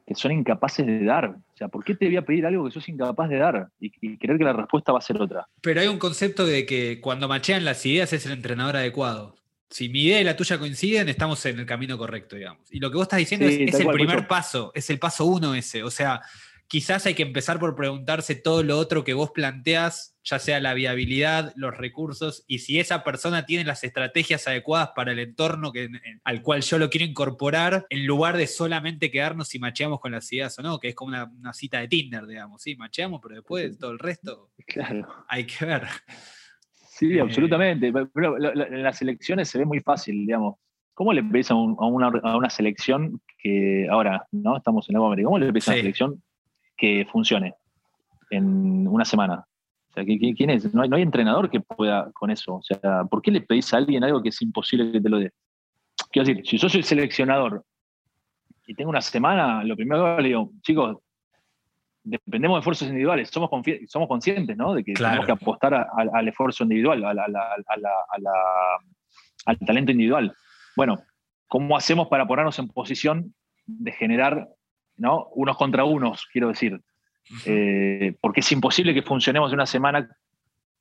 [0.05, 1.29] que son incapaces de dar.
[1.29, 4.17] O sea, ¿por qué te voy a pedir algo que sos incapaz de dar y,
[4.17, 5.47] creer que la respuesta va a ser otra?
[5.61, 9.35] Pero hay un concepto de que cuando machean las ideas es el entrenador adecuado.
[9.69, 12.71] Si mi idea y la tuya coinciden, estamos en el camino correcto, digamos.
[12.71, 15.83] Y lo que vos estás diciendo es, el primer paso, es el paso uno ese.
[15.83, 16.21] O sea,
[16.67, 20.73] quizás hay que empezar por preguntarse todo lo otro que vos planteás, ya sea la
[20.73, 25.89] viabilidad, los recursos, y si esa persona tiene las estrategias adecuadas para el entorno que,
[26.23, 30.31] al cual yo lo quiero incorporar, en lugar de solamente quedarnos si macheamos con las
[30.31, 33.77] ideas o no, que es como una, cita de Tinder, digamos, sí, macheamos, pero después
[33.77, 34.51] todo el resto
[35.27, 35.87] hay que ver.
[36.87, 37.91] Sí, eh, absolutamente.
[37.91, 40.55] Pero en las elecciones se ve muy fácil, digamos.
[40.93, 44.57] ¿Cómo le pedís a, una, selección que ahora, ¿no?
[44.57, 46.23] Estamos en la América, ¿cómo le pedís a una selección
[46.77, 47.55] que funcione
[48.31, 49.45] en una semana.
[49.91, 50.73] O sea, ¿quién es?
[50.73, 52.55] No hay, entrenador que pueda con eso.
[52.55, 55.19] O sea, ¿por qué le pedís a alguien algo que es imposible que te lo
[55.19, 55.33] dé?
[56.11, 57.65] Quiero decir, si yo soy seleccionador
[58.65, 60.97] y tengo una semana, lo primero que hago, le digo, chicos,
[62.03, 63.49] dependemos de esfuerzos individuales, somos,
[63.87, 64.73] somos conscientes, ¿no?
[64.73, 67.33] De que tenemos que apostar al esfuerzo individual, al
[69.59, 70.33] talento individual.
[70.75, 71.03] Bueno,
[71.47, 74.47] ¿cómo hacemos para ponernos en posición de generar
[75.01, 75.29] ¿no?
[75.33, 76.79] Unos contra unos, quiero decir.
[77.45, 80.09] Eh, porque es imposible que funcionemos una semana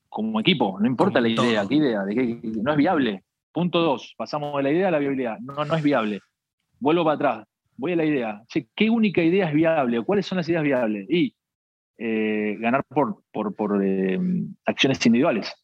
[0.09, 3.23] como equipo, no importa la idea, qué idea, de que, no es viable.
[3.53, 5.39] Punto dos, pasamos de la idea a la viabilidad.
[5.41, 6.21] No, no es viable.
[6.79, 8.43] Vuelvo para atrás, voy a la idea.
[8.75, 10.03] ¿Qué única idea es viable?
[10.03, 11.07] ¿Cuáles son las ideas viables?
[11.09, 11.35] Y
[11.99, 14.19] eh, ganar por, por, por eh,
[14.65, 15.55] acciones individuales.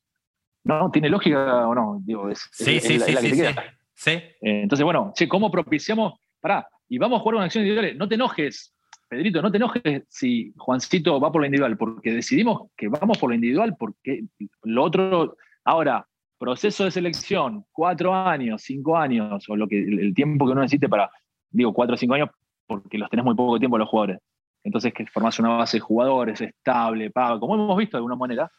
[0.65, 0.91] ¿No?
[0.91, 2.01] ¿Tiene lógica o no?
[2.05, 3.41] Digo, es, sí, es- sí, es sí, la que sí, sí.
[3.41, 3.65] queda.
[3.95, 4.11] Sí.
[4.11, 6.21] Eh, entonces, bueno, che, ¿cómo propiciamos?
[6.41, 7.97] Pará, y vamos a jugar una acción individual.
[7.97, 8.76] No te enojes,
[9.09, 13.31] Pedrito, no te enojes si Juancito va por lo individual, porque decidimos que vamos por
[13.31, 14.25] lo individual, porque
[14.63, 15.37] lo otro.
[15.65, 16.07] Ahora,
[16.39, 20.63] proceso de selección, cuatro años, cinco años, o lo que el, el tiempo que uno
[20.63, 21.11] necesite para,
[21.51, 22.31] digo, cuatro o cinco años,
[22.67, 24.19] porque los tenés muy poco tiempo los jugadores.
[24.65, 28.51] Entonces, que formás una base de jugadores estable, paga, como hemos visto de alguna manera.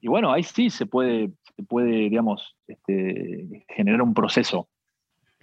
[0.00, 4.68] Y bueno, ahí sí se puede, se puede digamos, este, generar un proceso.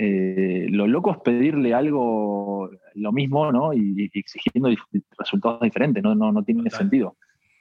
[0.02, 3.74] Eh, lo loco es pedirle algo, lo mismo, ¿no?
[3.74, 4.70] Y, y exigiendo
[5.18, 6.80] resultados diferentes, no, no, no tiene Total.
[6.80, 7.18] sentido.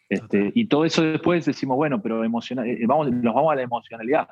[0.09, 3.63] Este, y todo eso después decimos, bueno, pero emocional, eh, vamos, nos vamos a la
[3.63, 4.29] emocionalidad.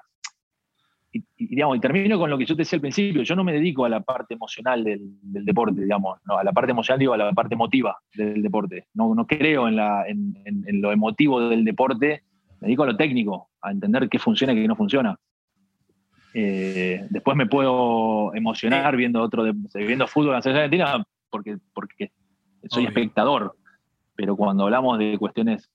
[1.13, 3.43] Y, y, digamos, y termino con lo que yo te decía al principio, yo no
[3.43, 7.01] me dedico a la parte emocional del, del deporte, digamos, no, a la parte emocional
[7.01, 8.87] digo a la parte emotiva del deporte.
[8.95, 12.23] No, no creo en, la, en, en- en lo emotivo del deporte,
[12.61, 15.19] me dedico a lo técnico, a entender qué funciona y qué no funciona.
[16.39, 21.57] Eh, después me puedo emocionar viendo otro de- viendo fútbol en la selección argentina porque,
[21.73, 22.11] porque
[22.69, 22.89] soy Obvio.
[22.91, 23.57] espectador.
[24.15, 25.71] Pero cuando hablamos de cuestiones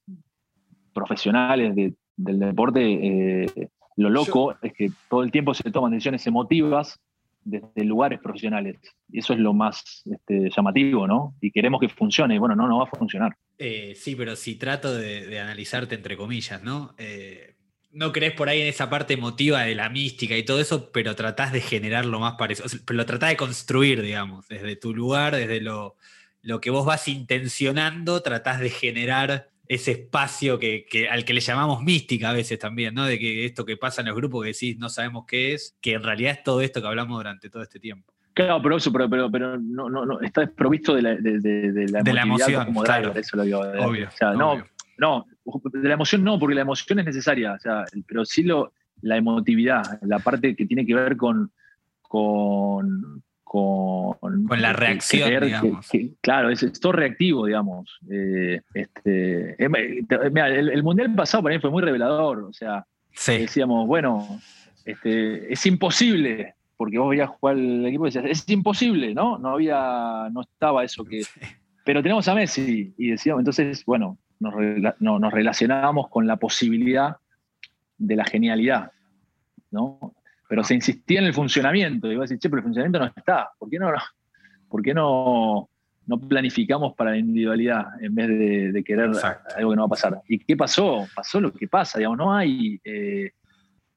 [0.94, 6.26] profesionales de- del deporte, eh, lo loco es que todo el tiempo se toman decisiones
[6.28, 7.00] emotivas
[7.44, 8.78] desde lugares profesionales.
[9.12, 11.34] Y eso es lo más este, llamativo, ¿no?
[11.42, 12.38] Y queremos que funcione.
[12.38, 13.36] Bueno, no, no va a funcionar.
[13.58, 16.94] Eh, sí, pero si trato de, de analizarte entre comillas, ¿no?
[17.00, 17.51] Eh,
[17.94, 21.16] no crees por ahí en esa parte emotiva de la mística y todo eso, pero
[21.16, 24.76] tratás de generar lo más parecido, o sea, pero lo tratás de construir, digamos, desde
[24.76, 25.96] tu lugar, desde lo,
[26.42, 31.40] lo que vos vas intencionando, tratás de generar ese espacio que, que- al que le
[31.42, 33.06] llamamos mística a veces también, ¿no?
[33.06, 35.94] De que esto que pasa en los grupos que decís no sabemos qué es, que
[35.94, 38.12] en realidad es todo esto que hablamos durante todo este tiempo.
[38.34, 41.72] Claro, pero eso, pero, pero, pero no, no, no, está desprovisto de la, de, de-
[41.74, 43.02] de la De la emoción, como claro.
[43.10, 43.60] driver, eso lo digo.
[43.60, 44.08] Obvio.
[44.08, 44.40] O sea, obvio.
[44.40, 44.66] no,
[45.74, 49.18] de la emoción no, porque la emoción es necesaria, o sea, pero sí lo, la
[49.18, 51.52] emotividad, la parte que tiene que ver con,
[52.02, 55.90] con, con, Con la reacción, creer que- digamos.
[55.90, 57.98] que- claro, es, es todo reactivo, digamos.
[58.10, 59.56] Eh, este,
[60.32, 64.40] mira, el, el mundial pasado para mí fue muy revelador, o sea, Sí, decíamos, bueno,
[64.86, 69.38] este, es imposible, porque vos veías jugar el equipo y decías, es imposible, ¿no?
[69.38, 71.22] No había, no estaba eso que.
[71.84, 76.36] Pero tenemos a Messi, y decíamos, entonces, bueno, nos, rela- no- nos relacionábamos con la
[76.36, 77.16] posibilidad
[77.98, 78.92] de la genialidad,
[79.72, 80.14] ¿no?
[80.50, 83.52] Pero se insistía en el funcionamiento, y vos decís, che, pero el funcionamiento no está,
[83.58, 83.90] ¿por qué no,
[84.68, 85.70] por qué no,
[86.08, 89.56] no planificamos para la individualidad en vez de, de querer Exacto.
[89.56, 90.22] algo que no va a pasar?
[90.28, 91.08] ¿Y qué pasó?
[91.16, 92.82] Pasó lo que pasa, digamos, no hay.
[92.84, 93.32] eh,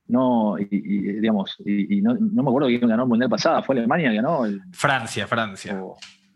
[0.07, 3.63] no, y, y, digamos, y, y no, no me acuerdo quién ganó el mundial pasado,
[3.63, 5.81] fue Alemania que ganó, el- Francia, Francia.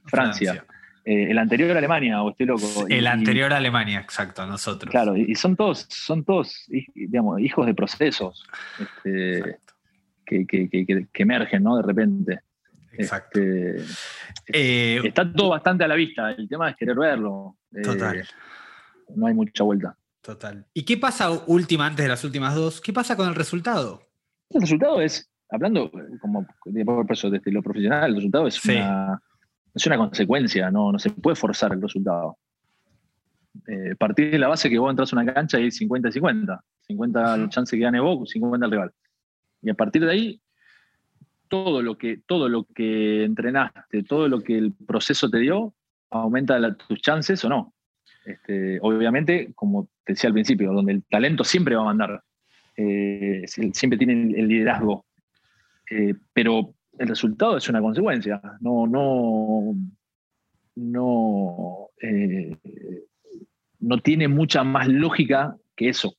[0.05, 0.65] Francia.
[1.11, 2.87] Eh, el anterior a Alemania, o estoy loco.
[2.87, 4.91] El y- anterior a Alemania, exacto, nosotros.
[4.91, 8.45] Claro, y son todos, son todos digamos, hijos de procesos
[8.79, 9.59] este,
[10.27, 11.77] que, que- que- que- que emergen, ¿no?
[11.79, 12.41] De repente.
[12.93, 13.41] exacto.
[13.41, 13.85] Este,
[14.53, 17.57] Eh, está todo bastante a la vista, el tema es querer verlo.
[17.75, 18.29] Eh, total,
[19.17, 19.97] no hay mucha vuelta.
[20.21, 20.67] total.
[20.75, 22.83] ¿Y qué pasa última, antes de las últimas dos?
[22.83, 24.03] ¿Qué pasa con el resultado?
[24.51, 25.91] El resultado es, hablando
[26.21, 28.73] como de, por eso, desde lo profesional, el resultado es, Sí.
[28.77, 29.23] una,
[29.79, 32.37] es una consecuencia, no, no se puede forzar el resultado.
[33.67, 36.13] Eh, partir de la base que vos entras a una cancha y hay 50 y
[36.13, 36.61] 50.
[36.83, 37.49] 50 Ujú.
[37.49, 38.93] chance que gane vos, 50 el rival.
[39.63, 40.41] Y a partir de ahí,
[41.49, 45.75] todo lo que, todo lo que entrenaste, todo lo que el proceso te dio,
[46.11, 47.75] aumenta la- tus chances o no.
[48.25, 52.23] Este, obviamente, como te decía al principio, donde el talento siempre va a mandar.
[52.77, 55.05] Eh, sie- siempre tiene el- el liderazgo.
[55.91, 58.41] Eh, pero el resultado es una consecuencia.
[58.61, 59.75] No, no,
[60.77, 62.57] no, eh,
[63.81, 66.15] no tiene mucha más lógica que eso.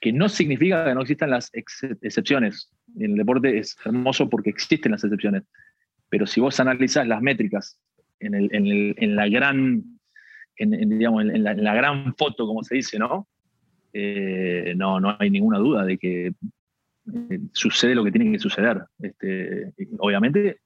[0.00, 2.70] Que no significa que no existan las ex- excepciones.
[2.98, 5.44] En el deporte es hermoso porque existen las excepciones.
[6.08, 7.78] Pero si vos analizás las métricas
[8.20, 9.84] en, el- en el- en la gran,
[10.56, 13.26] en, en, digamos, en la, en la gran foto, como se dice, ¿no?
[13.92, 16.32] Eh, no, no hay ninguna duda de que
[17.30, 18.82] eh, sucede lo que tiene que suceder.
[18.98, 20.60] Este, obviamente,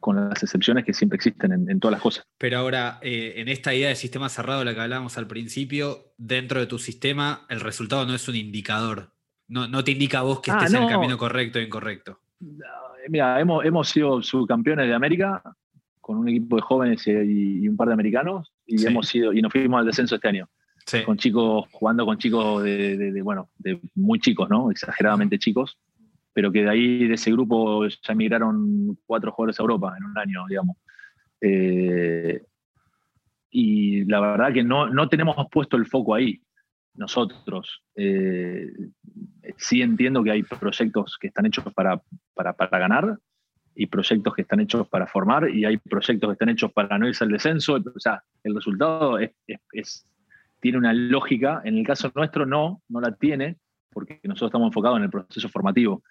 [0.00, 2.24] con las excepciones que siempre existen en, en todas las cosas.
[2.36, 6.60] Pero ahora, eh, en esta idea de sistema cerrado, la que hablábamos al principio, dentro
[6.60, 9.12] de tu sistema, el resultado no es un indicador.
[9.48, 10.88] No, no te indica a vos que Ah, estés en el no.
[10.90, 12.20] camino correcto o incorrecto.
[13.08, 15.42] Mira, hemos, hemos sido subcampeones de América
[16.02, 17.12] con un equipo de jóvenes y,
[17.64, 18.86] y un par de americanos y Sí.
[18.86, 20.48] hemos sido y nos fuimos al descenso este año
[21.04, 25.78] Con chicos jugando con chicos de, de- de, bueno de muy chicos no exageradamente chicos
[26.32, 30.18] pero que de ahí de ese grupo ya emigraron cuatro jugadores a Europa en un
[30.18, 30.76] año digamos
[31.40, 32.42] Eh,
[33.50, 36.40] y la verdad que no, no tenemos puesto el foco ahí
[36.94, 37.82] nosotros.
[37.94, 38.72] Eh,
[39.56, 42.02] sí entiendo que hay proyectos que están hechos para,
[42.34, 43.18] para, para, ganar
[43.74, 47.06] y proyectos que están hechos para formar y hay proyectos que están hechos para no
[47.08, 47.74] irse al descenso.
[47.74, 49.30] O sea, el resultado es,
[49.72, 50.06] es,
[50.60, 51.62] tiene una lógica.
[51.64, 53.56] En el caso nuestro no, no la tiene
[53.90, 56.02] porque nosotros estamos enfocados en el proceso formativo.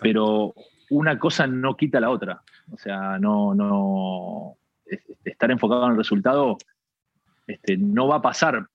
[0.00, 0.54] Pero
[0.90, 2.42] una cosa no quita la otra.
[2.70, 4.56] O sea, no, no
[5.24, 6.56] estar enfocado en el resultado
[7.46, 8.66] este, no va a pasar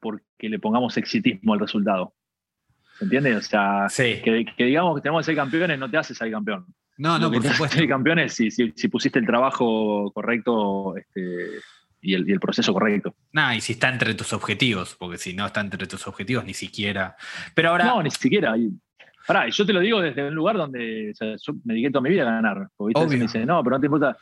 [0.00, 2.14] porque le pongamos exitismo al resultado.
[2.98, 3.34] ¿Se entiende?
[3.36, 6.66] O sea, que, digamos que tenemos que ser campeones no te hace ser campeón.
[6.98, 7.78] No, no, por supuesto.
[7.78, 11.60] Ser campeones si, si, pusiste el trabajo correcto este,
[12.02, 13.14] y, el, proceso correcto.
[13.32, 16.52] No, y si está entre tus objetivos, porque si no está entre tus objetivos, ni
[16.52, 17.16] siquiera.
[17.54, 17.84] Pero ahora.
[17.86, 18.54] No, ni siquiera.
[19.26, 21.14] Pará, yo te lo digo desde un lugar donde
[21.64, 22.68] me dediqué toda mi vida a ganar.
[22.76, 24.16] Porque me dice, no, pero no te importa.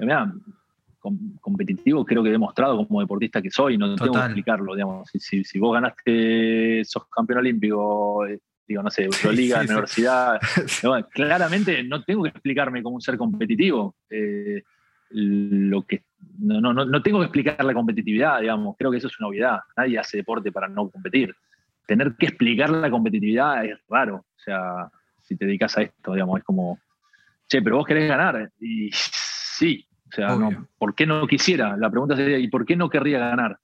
[0.00, 0.32] Mirá,
[1.40, 5.08] competitivo creo que he demostrado como deportista que soy, no tengo que explicarlo, digamos.
[5.14, 10.40] Si, si, vos ganaste, sos campeón olímpico, eh, digo, no sé, Euroliga, universidad,
[11.12, 13.94] claramente no tengo que explicarme como un ser competitivo.
[14.10, 14.62] Eh,
[15.12, 16.04] lo que
[16.38, 19.60] no, no, no tengo que explicar la competitividad, digamos, creo que eso es una obviedad.
[19.76, 21.34] Nadie hace deporte para no competir.
[21.86, 24.16] Tener que explicar la competitividad es raro.
[24.16, 24.90] O sea,
[25.22, 26.78] si te dedicas a esto, digamos, es como,
[27.48, 28.50] che, pero vos querés ganar.
[28.60, 30.38] Y sí, o sea,
[30.78, 31.76] ¿por qué no quisiera?
[31.76, 33.58] La pregunta sería, ¿y por qué no querría ganar?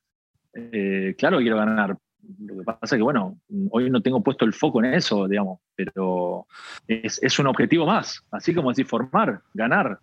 [0.55, 1.96] Eh, claro que quiero ganar.
[2.40, 3.38] Lo que pasa es que, bueno,
[3.70, 6.46] hoy no tengo puesto el foco en eso, digamos, pero
[6.88, 8.24] es, un objetivo más.
[8.31, 9.98] Así como decir, formar, ganar.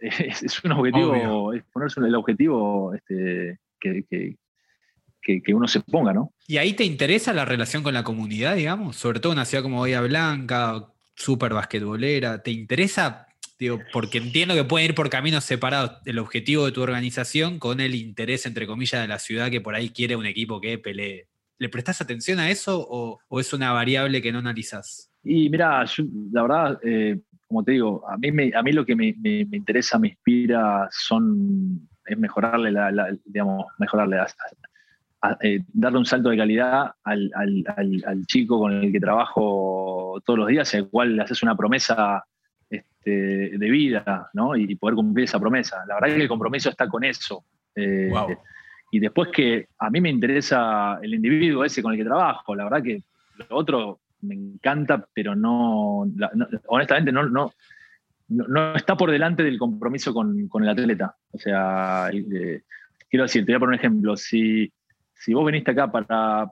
[0.00, 4.36] Es, un objetivo, es ponerse el objetivo este, que,
[5.20, 6.32] que, uno se ponga, ¿no?
[6.46, 8.96] ¿Y ahí te interesa la relación con la comunidad, digamos?
[8.96, 12.42] Sobre todo una ciudad como Bahía Blanca, súper basquetbolera.
[12.42, 16.80] ¿Te interesa Digo, porque entiendo que pueden ir por caminos separados el objetivo de tu
[16.80, 20.60] organización con el interés, entre comillas, de la ciudad que por ahí quiere un equipo
[20.60, 21.26] que pelee.
[21.58, 25.10] ¿Le prestas atención a eso o, es una variable que no analizas?
[25.24, 25.84] Y mira,
[26.30, 29.14] la verdad, eh, como te digo, a mí, a mí lo que me,
[29.52, 34.18] interesa, me inspira, son, es mejorarle, la, digamos, mejorarle,
[35.40, 40.48] eh, darle un salto de calidad al, al, chico con el que trabajo todos los
[40.48, 42.22] días, el cual le haces una promesa
[42.68, 44.54] este, de vida, ¿no?
[44.54, 45.78] Y, poder cumplir esa promesa.
[45.88, 47.44] La verdad es que el compromiso está con eso.
[47.74, 48.12] Eh,
[48.90, 52.64] y después que a mí me interesa el individuo ese con el que trabajo, la
[52.64, 53.02] verdad que
[53.38, 56.06] lo otro me encanta, pero no,
[56.66, 57.52] honestamente no, no,
[58.28, 61.16] no, está por delante del compromiso con, el atleta.
[61.30, 62.62] O sea, eh,
[63.08, 64.16] quiero decir, te voy a poner un ejemplo.
[64.16, 64.72] Si,
[65.14, 66.50] si vos veniste acá para,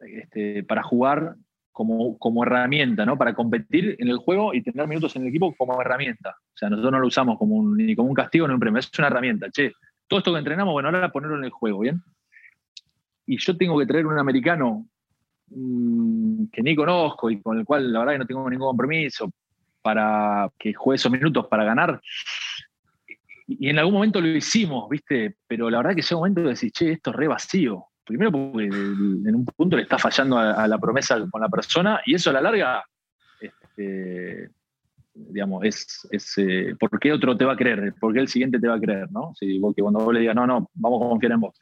[0.00, 1.36] este, para jugar
[1.72, 3.18] como, como herramienta, ¿no?
[3.18, 6.30] Para competir en el juego y tener minutos en el equipo como herramienta.
[6.30, 8.90] O sea, nosotros no lo usamos como ni como un castigo ni un premio, es
[8.98, 9.50] una herramienta.
[9.50, 9.72] Che,
[10.06, 12.00] todo esto que entrenamos, bueno, ahora ponerlo en el juego, ¿bien?
[13.26, 14.86] Y yo tengo que traer un americano
[15.54, 19.30] mm, que ni conozco y con el cual la verdad que no tengo ningún compromiso
[19.82, 22.00] para que juegue esos minutos para ganar.
[23.46, 25.36] Y, en algún momento lo hicimos, ¿viste?
[25.46, 28.66] Pero la verdad que ese momento de decir, che, esto es re vacío primero porque
[28.66, 32.34] en un punto le está fallando a, la promesa con la persona y eso a
[32.34, 32.84] la larga,
[33.40, 34.50] este,
[35.14, 37.94] digamos, es, es eh, ¿por qué otro te va a creer?
[37.98, 39.10] ¿Por qué el siguiente te va a creer?
[39.10, 39.32] ¿no?
[39.34, 41.58] Si que cuando vos le digas, no, no, vamos a confiar en vos.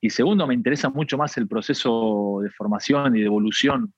[0.00, 3.92] Y segundo, me interesa mucho más el proceso de formación y de evolución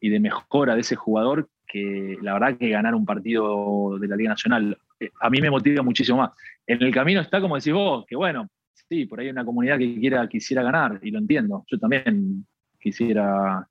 [0.00, 4.16] y de mejora de ese jugador que la verdad que ganar un partido de la
[4.16, 4.78] Liga Nacional.
[5.00, 6.30] Eh, a mí me motiva muchísimo más.
[6.66, 8.48] En el camino está, como decís vos, que bueno,
[8.88, 11.64] sí, por ahí hay una comunidad que quiera, quisiera ganar, y lo entiendo.
[11.66, 12.46] Yo también
[12.78, 13.66] quisiera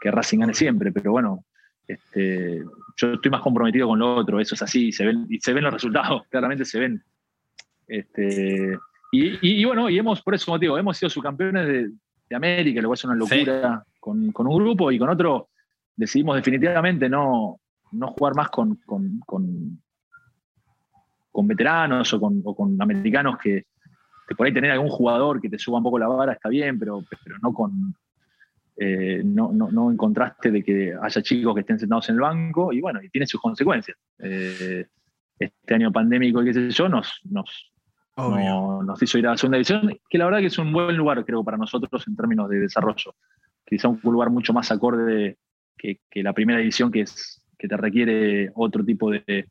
[0.00, 1.44] que Racing gane siempre, pero bueno,
[1.86, 2.62] este,
[2.96, 5.64] yo estoy más comprometido con lo otro, eso es así, se ven, y se ven
[5.64, 7.02] los resultados, claramente se ven.
[7.86, 8.78] Este,
[9.10, 11.90] y, bueno, y hemos, por eso motivo, hemos sido subcampeones de,
[12.28, 15.48] de América, lo cual es una locura con, un grupo y con otro
[15.96, 17.58] decidimos definitivamente no,
[17.92, 19.80] no jugar más con, con, con,
[21.46, 23.64] veteranos o con, o con americanos que,
[24.36, 27.02] por ahí tener algún jugador que te suba un poco la vara está bien, pero,
[27.24, 27.94] pero no con
[28.76, 32.72] eh, no, no, en contraste de que haya chicos que estén sentados en el banco
[32.72, 33.96] y bueno, y tiene sus consecuencias.
[34.18, 34.86] Eh,
[35.38, 37.72] este año pandémico y qué sé yo, nos, nos,
[38.18, 41.24] nos hizo ir a la segunda división, que la verdad que es un buen lugar,
[41.24, 43.14] creo, para nosotros en términos de desarrollo.
[43.64, 45.36] Quizá un lugar mucho más acorde
[45.76, 49.46] que, que la primera división, que, es, que te requiere otro tipo de,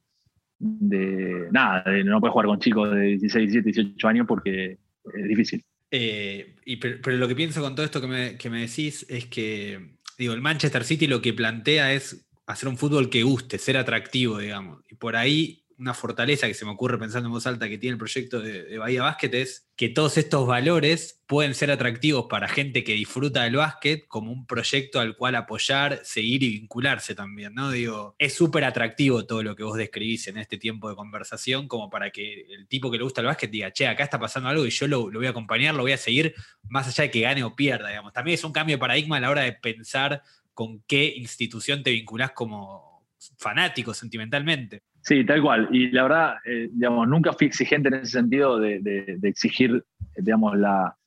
[0.60, 4.78] de nada, no puedes jugar con chicos de 16, 17, 18 años porque
[5.14, 5.64] es difícil.
[5.92, 9.28] Eh, y, pero, lo que pienso con todo esto que me, que me, decís es
[9.28, 13.78] que, digo, el Manchester City lo que plantea es hacer un fútbol que guste, ser
[13.78, 14.84] atractivo, digamos.
[14.90, 17.94] Y por ahí una fortaleza que se me ocurre pensando en voz alta que tiene
[17.94, 22.84] el proyecto de, Bahía Básquet es que todos estos valores pueden ser atractivos para gente
[22.84, 27.70] que disfruta del básquet como un proyecto al cual apoyar, seguir y vincularse también, ¿no?
[27.70, 31.90] Digo, es súper atractivo todo lo que vos describís en este tiempo de conversación como
[31.92, 34.66] para que el tipo que le gusta el básquet diga, che, acá está pasando algo
[34.66, 36.34] y yo lo, voy a acompañar, lo voy a seguir,
[36.70, 38.14] más allá de que gane o pierda, digamos.
[38.14, 40.24] También es un cambio de paradigma a la hora de pensar
[40.56, 43.06] con qué institución te vinculás como
[43.38, 44.82] fanático sentimentalmente.
[45.08, 45.70] Sí, tal cual.
[45.72, 49.82] Y la verdad, eh, digamos, nunca fui exigente en ese sentido de, exigir,
[50.18, 50.98] digamos, la,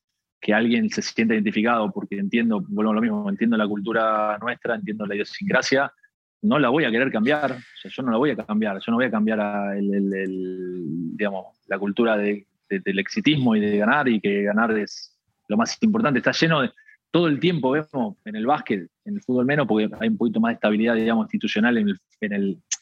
[0.41, 4.77] que alguien se sienta identificado, porque entiendo, vuelvo a lo mismo, entiendo la cultura nuestra,
[4.77, 5.93] entiendo la idiosincrasia,
[6.41, 9.05] no la voy a querer cambiar, yo no la voy a cambiar, yo no voy
[9.05, 15.15] a cambiar digamos, la cultura del exitismo y de ganar y que ganar es
[15.47, 16.21] lo más importante.
[16.21, 16.71] Está lleno de,
[17.11, 20.41] todo el tiempo vemos en el básquet, en el fútbol menos, porque hay un poquito
[20.41, 21.99] más de estabilidad, digamos, institucional en,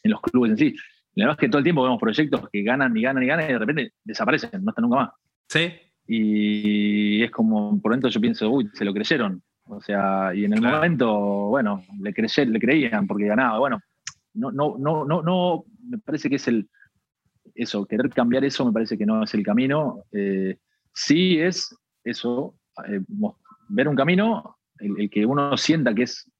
[0.04, 0.76] los clubes en sí.
[1.18, 3.52] En el básquet todo el tiempo vemos proyectos que ganan y ganan y ganan y
[3.52, 5.10] de repente desaparecen, no están nunca más.
[5.48, 5.72] Sí.
[6.06, 9.42] Y es como, por dentro yo pienso, uy, se lo creyeron.
[9.64, 11.10] O sea, y en el momento,
[11.48, 12.14] bueno, le,
[12.46, 13.58] le creían porque ganaba.
[13.58, 13.80] Bueno,
[14.34, 16.68] no, no, no, no, no, me parece que es el,
[17.56, 20.04] eso, querer cambiar eso me parece que no es el camino.
[20.12, 20.56] Eh,
[20.94, 22.54] sí es eso,
[22.86, 23.00] eh,
[23.68, 26.30] ver un camino, el, que uno sienta que es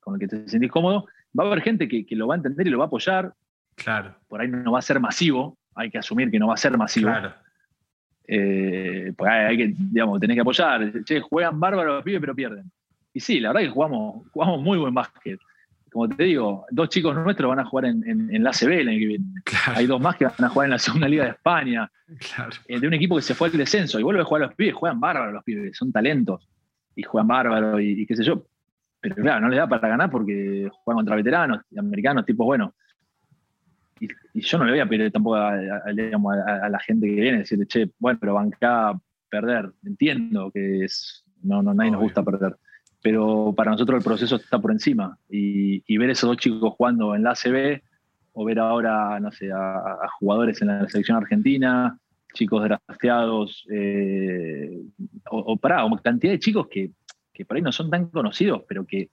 [0.00, 1.06] con el que te sentís cómodo,
[1.38, 3.34] va a haber gente que, lo va a entender y lo va a apoyar.
[3.74, 4.14] Claro.
[4.28, 6.76] Por ahí no va a ser masivo, hay que asumir que no va a ser
[6.76, 7.10] masivo.
[7.10, 7.32] Claro.
[8.26, 11.04] Eh, pues hay, que, digamos, tenés que apoyar.
[11.04, 12.70] Che, juegan bárbaros los pibes, pero pierden.
[13.12, 15.38] Y sí, la verdad es que jugamos, jugamos muy buen básquet.
[15.92, 19.06] Como te digo, dos chicos nuestros van a jugar en, la CB el año que
[19.06, 19.26] viene.
[19.76, 21.88] Hay dos más que van a jugar en la segunda liga de España.
[22.18, 22.50] Claro.
[22.66, 24.56] Eh, de un equipo que se fue al descenso y vuelve a jugar a los
[24.56, 26.48] pibes, juegan bárbaros los pibes, son talentos
[26.96, 28.44] y juegan bárbaro y, qué sé yo.
[29.00, 32.72] Pero claro, no les da para ganar porque juegan contra veteranos y americanos, tipos buenos.
[34.00, 34.08] Y,
[34.40, 38.18] yo no le voy a pedir tampoco a, la gente que viene decirle, che, bueno,
[38.20, 39.72] pero banca perder.
[39.84, 42.56] Entiendo que es, no, no nadie nos gusta perder.
[43.02, 45.18] Pero para nosotros el proceso está por encima.
[45.28, 47.82] Y, ver esos dos chicos jugando en la ACB,
[48.32, 51.98] o ver ahora, no sé, a, jugadores en la selección argentina,
[52.32, 54.82] chicos drafteados, eh,
[55.30, 56.90] o, para, o cantidad de chicos que,
[57.46, 59.08] por ahí no son tan conocidos, pero que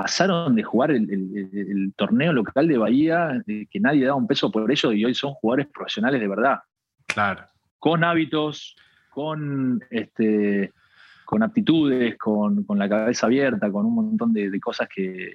[0.00, 4.92] pasaron de jugar el, torneo local de Bahía, que nadie daba un peso por ello,
[4.92, 6.60] y hoy son jugadores profesionales de verdad.
[7.08, 7.44] Claro.
[7.80, 8.76] Con hábitos,
[9.10, 10.72] con, este,
[11.24, 15.32] con aptitudes, con, la cabeza abierta, con un montón de, cosas que,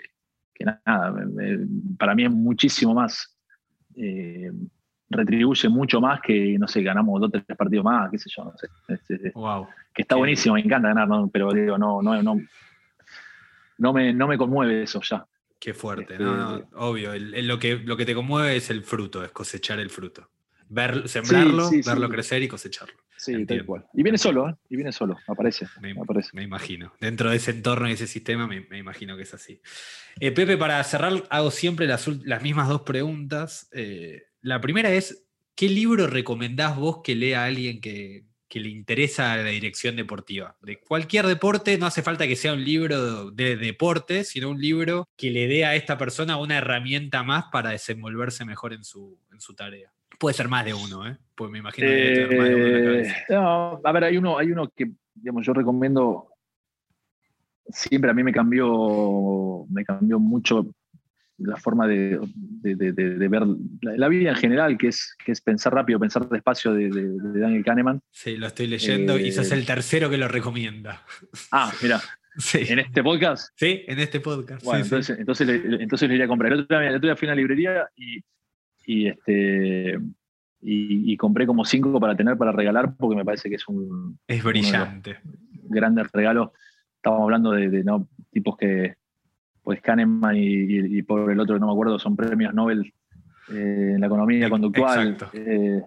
[0.61, 1.13] nada,
[1.99, 3.37] para mí es muchísimo más
[3.97, 4.49] eh,
[5.09, 8.45] retribuye mucho más que, no sé, ganamos dos o tres partidos más, qué sé yo,
[8.45, 8.69] no sé.
[9.93, 12.37] Que está buenísimo, me encanta ganar, pero digo, no, no, no,
[13.77, 15.25] no, me, no me conmueve eso ya.
[15.59, 17.11] Qué fuerte, no, este, obvio.
[17.15, 20.29] lo, que, lo que te conmueve es el fruto, es cosechar el fruto.
[20.67, 22.95] Ver, sembrarlo, verlo crecer y cosecharlo.
[23.15, 23.85] Sí, tal cual.
[23.93, 24.55] Y viene solo, ¿eh?
[24.69, 25.67] Y viene solo, aparece.
[25.79, 26.31] Me, aparece.
[26.33, 26.93] me imagino.
[26.99, 29.61] Dentro de ese entorno y ese sistema, me, imagino que es así.
[30.19, 33.69] Eh, Pepe, para cerrar, hago siempre las, las mismas dos preguntas.
[33.71, 38.25] Eh, la primera es, ¿qué libro recomendás vos que lea a alguien que,
[38.59, 40.55] le interesa la dirección deportiva?
[40.61, 45.07] De cualquier deporte, no hace falta que sea un libro de, deporte, sino un libro
[45.17, 49.39] que le dé a esta persona una herramienta más para desenvolverse mejor en su, en
[49.39, 49.91] su tarea.
[50.19, 51.17] Puede ser más de uno, ¿eh?
[51.35, 53.17] Pues me imagino que tener más de uno en la cabeza.
[53.17, 56.27] Eh, no, a ver, hay uno, hay uno que, digamos, yo recomiendo.
[57.69, 60.67] Siempre a mí me cambió, me cambió mucho
[61.37, 62.19] la forma de,
[62.61, 63.43] ver
[63.81, 68.01] la, vida en general, que es, que es pensar rápido, pensar despacio de, Daniel Kahneman.
[68.11, 71.03] Sí, lo estoy leyendo y sos eh, el tercero que lo recomienda.
[71.51, 72.01] Ah, mira.
[72.53, 73.49] ¿En este podcast?
[73.55, 74.63] Sí, en este podcast.
[74.63, 76.51] Bueno, entonces, entonces, le, entonces iría a comprar.
[76.53, 79.99] El otro, día, fui a una librería y, este,
[80.61, 84.19] y, compré como cinco para tener para regalar porque me parece que es un.
[84.27, 85.19] Es brillante.
[85.63, 86.49] Grandes regalos.
[86.95, 88.07] Estábamos hablando de, ¿no?
[88.31, 88.95] tipos que,
[89.63, 92.93] pues Kahneman y, por el otro, no me acuerdo, son premios Nobel
[93.49, 95.17] eh, en la economía conductual.
[95.33, 95.81] Eh,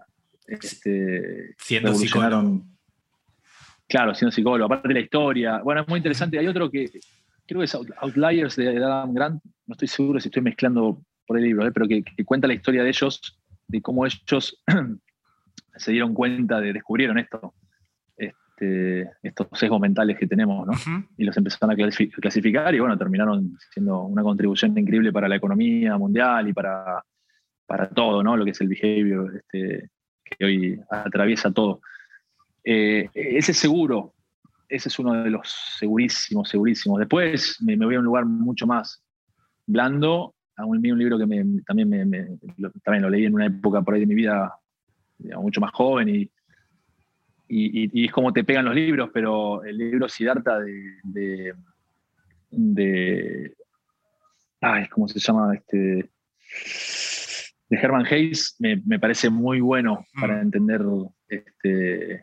[0.47, 2.63] este, siendo psicólogo.
[3.87, 4.65] Claro, siendo psicólogo.
[4.65, 5.61] Aparte de la historia.
[5.63, 6.39] Bueno, es muy interesante.
[6.39, 6.91] Hay otro que
[7.47, 9.43] creo que es Outliers de Adam Grant.
[9.67, 12.83] No estoy seguro si estoy mezclando por el libro, eh, pero que, cuenta la historia
[12.83, 14.63] de ellos, de cómo ellos
[15.77, 17.55] se dieron cuenta de, descubrieron esto,
[18.57, 20.73] este, estos sesgos mentales que tenemos, ¿no?
[21.19, 21.91] Y los empezaron a
[22.21, 27.05] clasificar y bueno, terminaron siendo una contribución increíble para la economía mundial y para,
[27.67, 28.35] para todo, ¿no?
[28.35, 29.91] Lo que es el behavior este,
[30.25, 31.81] que hoy atraviesa todo.
[32.65, 34.15] Eh, ese seguro,
[34.71, 36.99] ese es uno de los segurísimos, segurísimos.
[36.99, 39.05] Después me, voy a un lugar mucho más
[39.67, 42.27] blando a un, un libro que me, también, me,
[42.57, 44.51] lo, también lo leí en una época por ahí de mi vida
[45.19, 46.31] mucho más joven y,
[47.49, 51.55] y, es como te pegan los libros, pero el libro Siddhartha de, de,
[52.51, 53.55] de
[54.61, 55.55] ay, ¿cómo se llama?
[55.55, 56.11] Este,
[57.69, 60.41] de Herman Hayes me, me parece muy bueno para mm.
[60.41, 60.83] entender
[61.29, 62.23] este, eh,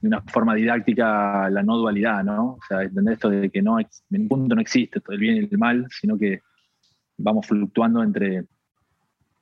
[0.00, 2.52] de una forma didáctica la no dualidad, ¿no?
[2.52, 5.38] O sea, entender esto de que no, en un punto no existe el bien y
[5.50, 6.40] el mal, sino que
[7.16, 8.44] vamos fluctuando entre,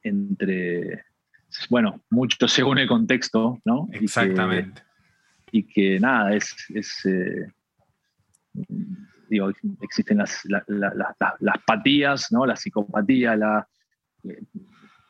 [0.02, 1.04] entre
[1.70, 3.88] bueno, mucho según el contexto, ¿no?
[3.92, 4.82] Exactamente.
[5.52, 6.54] Y que, nada, es,
[7.04, 7.46] eh,
[9.28, 12.44] digo, existen las, las patías, ¿no?
[12.44, 13.68] La psicopatía, la,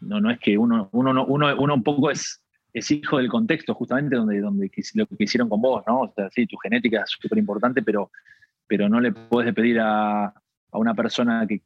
[0.01, 3.75] no, no es que uno, uno, uno, uno un poco es, es hijo del contexto,
[3.75, 6.03] justamente donde, donde lo que hicieron con vos, ¿no?
[6.03, 8.11] O sea, sí, tu genética es súper importante, pero,
[8.67, 10.33] pero no le puedes pedir a,
[10.73, 11.63] una persona que,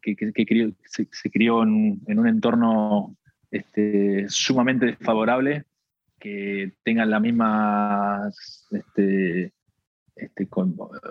[0.84, 3.16] se, crió en, un entorno
[3.50, 5.64] este, sumamente desfavorable
[6.18, 9.52] que tengan las mismas este,
[10.14, 10.48] este,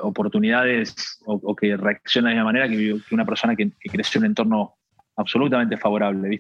[0.01, 4.31] oportunidades o, que reaccione de la misma manera que, una persona que, creció en un
[4.31, 4.75] entorno
[5.15, 6.29] absolutamente favorable.
[6.29, 6.37] Me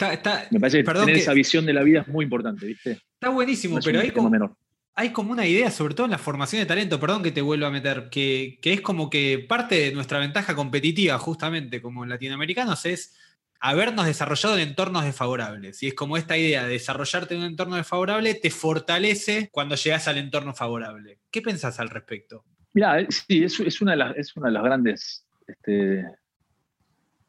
[0.59, 3.01] parece que tener esa visión de la vida es muy importante, ¿viste?
[3.13, 4.55] Está buenísimo, pero hay como,
[4.95, 7.67] hay como una idea, sobre todo en la formación de talento, perdón que te vuelva
[7.67, 12.85] a meter, que, que es como que parte de nuestra ventaja competitiva, justamente como latinoamericanos,
[12.85, 13.17] es
[13.59, 15.83] habernos desarrollado en entornos desfavorables.
[15.83, 20.07] Y es como esta idea de desarrollarte en un entorno desfavorable te fortalece cuando llegas
[20.07, 21.19] al entorno favorable.
[21.31, 22.45] ¿Qué pensás al respecto?
[22.73, 26.05] Mira, sí, es, es, una, de las, es una de las grandes este,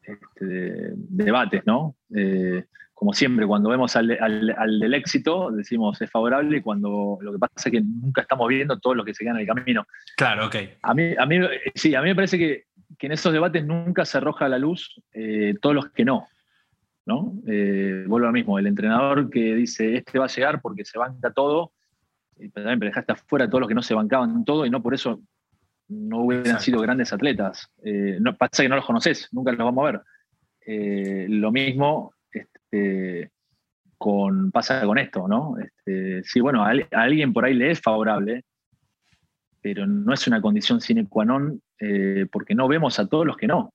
[0.03, 1.95] este, debates, ¿no?
[2.15, 4.07] Eh, como siempre, cuando vemos al,
[4.79, 8.79] del éxito, decimos es favorable y cuando lo que pasa es que nunca estamos viendo
[8.79, 9.87] todo lo que se queda en el camino.
[10.15, 10.55] Claro, ok.
[10.83, 11.39] A mí, a mí,
[11.73, 12.65] sí, a mí me parece que
[12.97, 16.27] que en esos debates nunca se arroja a la luz eh, todos los que no.
[17.05, 17.33] ¿no?
[17.47, 20.97] Eh, vuelvo a lo mismo, el entrenador que dice este va a llegar porque se
[20.99, 21.73] banca todo,
[22.37, 24.93] y también dejaste afuera a todos los que no se bancaban todo y no por
[24.93, 25.21] eso
[25.87, 27.69] no hubieran sido grandes atletas.
[27.83, 31.29] Eh, no, pasa que no los conoces, nunca los vamos a ver.
[31.29, 33.31] lo mismo este,
[33.97, 35.55] con, pasa con esto, ¿no?
[35.59, 38.43] Este, sí, bueno, a, alguien por ahí le es favorable,
[39.61, 43.35] pero no es una condición sine qua non eh, porque no vemos a todos los
[43.35, 43.73] que no.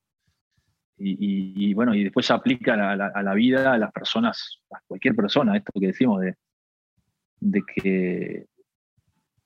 [0.99, 5.55] Y, bueno, y después se aplica a la, vida, a las personas, a cualquier persona,
[5.55, 6.37] esto que decimos de,
[7.39, 8.47] de que,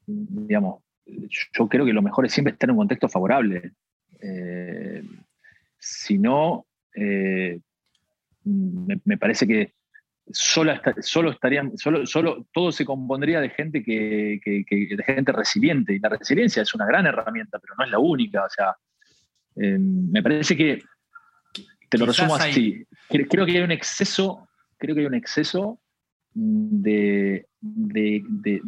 [0.07, 3.73] digamos, yo creo que lo mejor es siempre estar en un contexto favorable.
[4.21, 5.03] Eh,
[5.77, 7.59] si no, eh,
[8.45, 9.75] me, parece que
[10.33, 15.95] solo, solo estarían, solo, solo todo se compondría de gente que, de gente resiliente.
[15.95, 18.45] Y la resiliencia es una gran herramienta, pero no es la única.
[18.45, 18.77] O sea,
[19.57, 20.83] eh, me parece que
[21.89, 22.85] te lo resumo así.
[23.09, 25.81] Creo que hay un exceso, creo que hay un exceso
[26.33, 28.63] de, de,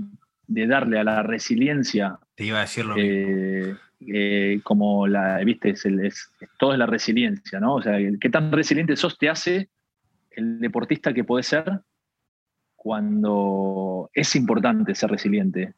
[0.67, 2.19] darle a la resiliencia.
[2.35, 2.95] Te iba a decirlo.
[2.99, 7.77] Eh, eh, como la, viste, es, es, todo es la resiliencia, ¿no?
[7.77, 9.69] O sea, qué tan resiliente sos te hace
[10.37, 11.81] el deportista que puede ser
[12.83, 15.75] cuando es importante ser resiliente,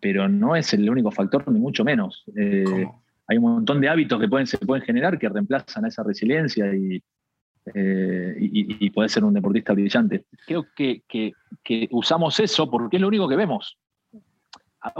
[0.00, 2.24] pero no es el único factor, ni mucho menos.
[2.36, 2.86] Eh,
[3.26, 6.74] hay un montón de hábitos que pueden, se pueden generar que reemplazan a esa resiliencia
[6.74, 7.02] y,
[7.74, 10.24] eh, puede ser un deportista brillante.
[10.46, 11.02] Creo que,
[11.92, 13.78] usamos eso porque es lo único que vemos.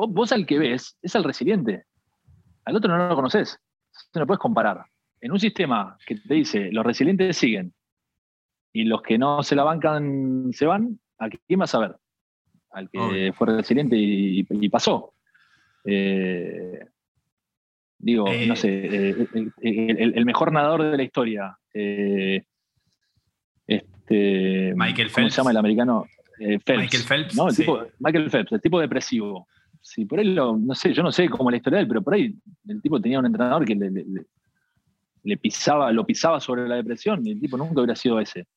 [0.08, 1.84] vos, al que ves es al resiliente,
[2.64, 3.58] al otro no lo conoces,
[4.14, 4.84] no lo puedes comparar.
[5.20, 7.74] En un sistema que te dice los resilientes siguen,
[8.74, 11.96] y los que no se la bancan se van, ¿a quién vas a ver?
[12.72, 15.14] Al que fue resiliente y, pasó.
[15.84, 16.80] Eh,
[17.96, 18.56] digo, no eh.
[18.56, 19.28] sé, eh,
[19.62, 21.56] el, mejor nadador de la historia.
[23.64, 25.14] este, Michael Phelps.
[25.14, 26.06] ¿Cómo se llama el americano?
[26.36, 26.66] Phelps.
[26.66, 27.36] Michael Phelps.
[27.36, 29.46] No, el tipo, Michael Phelps, el tipo depresivo.
[29.80, 32.14] Sí, por él, no sé, yo no sé cómo la historia de él, pero por
[32.14, 32.34] ahí
[32.66, 37.40] el tipo tenía un entrenador que le, pisaba, lo pisaba sobre la depresión y el
[37.40, 38.48] tipo nunca hubiera sido ese.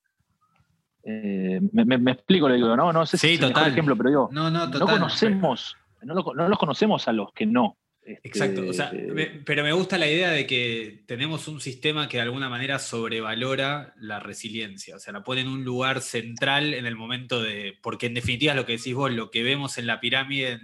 [1.10, 4.52] Eh, me, explico, le digo, no, no sé si es el ejemplo, pero digo, no,
[4.52, 7.78] no, conocemos, no, los conocemos a los que no.
[8.06, 8.62] Este, Exacto,
[9.46, 13.94] pero me gusta la idea de que tenemos un sistema que de alguna manera sobrevalora
[13.98, 18.08] la resiliencia, o sea, la pone en un lugar central en el momento de, porque
[18.08, 20.60] en definitiva es lo que decís vos, lo que vemos en la pirámide,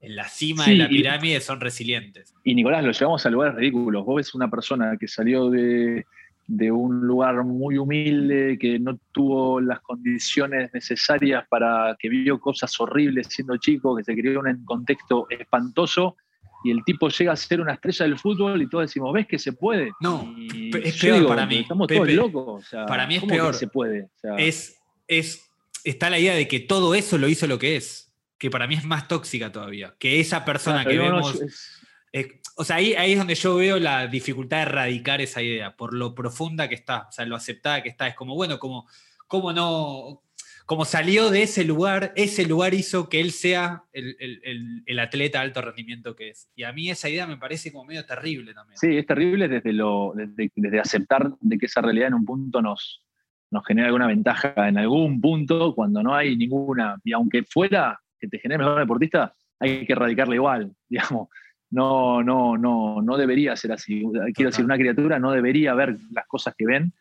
[0.00, 2.34] en la, cima de la pirámide son resilientes.
[2.44, 4.06] Y Nicolás, lo llevamos a lugares ridículos.
[4.06, 6.06] Vos ves una persona que salió de,
[6.48, 12.78] de un lugar muy humilde, que no tuvo las condiciones necesarias para que vio cosas
[12.80, 16.16] horribles siendo chico, que se crió en un contexto espantoso
[16.64, 19.38] y el tipo llega a ser una estrella del fútbol y todos decimos, ¿ves que
[19.38, 19.92] se puede?
[20.00, 21.58] No, Y es peor digo, para mí.
[21.58, 22.00] Estamos Pepe.
[22.00, 22.64] todos locos.
[22.64, 23.54] o sea, Para mí es ¿cómo que peor.
[23.54, 24.02] se puede.
[24.04, 24.78] O sea, es,
[25.08, 25.48] es,
[25.84, 28.74] está la idea de que todo eso lo hizo lo que es, que para mí
[28.74, 31.40] es más tóxica todavía, que esa persona claro, que no, no, vemos...
[31.42, 31.72] es-
[32.56, 35.92] o sea, ahí, ahí es donde yo veo la dificultad de erradicar esa idea, por
[35.92, 38.06] lo profunda que está, o sea, lo aceptada que está.
[38.08, 38.86] Es como, bueno, como,
[39.26, 40.22] como no...
[40.64, 45.62] Como salió de ese lugar, ese lugar hizo que él sea el atleta de alto
[45.62, 46.50] rendimiento que es.
[46.56, 48.76] Y a mí esa idea me parece como medio terrible también.
[48.76, 52.60] Sí, es terrible desde, lo, desde, desde aceptar de que esa realidad en un punto
[52.60, 53.04] nos,
[53.52, 56.96] nos genera alguna ventaja en algún punto cuando no hay ninguna.
[57.04, 61.28] Y aunque fuera que te genere mejor deportista, hay que erradicarla igual, digamos.
[61.70, 64.02] No, no, no, no debería ser así.
[64.34, 66.92] Quiero decir, una criatura no debería ver las cosas que ven.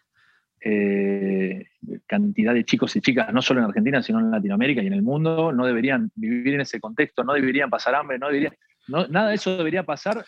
[0.62, 1.68] eh,
[2.08, 5.04] cantidad de chicos y chicas, no solo en Argentina, sino en Latinoamérica y en el
[5.04, 8.54] mundo, no deberían vivir en ese contexto, no deberían pasar hambre, no deberían,
[8.88, 10.26] no- nada de eso debería pasar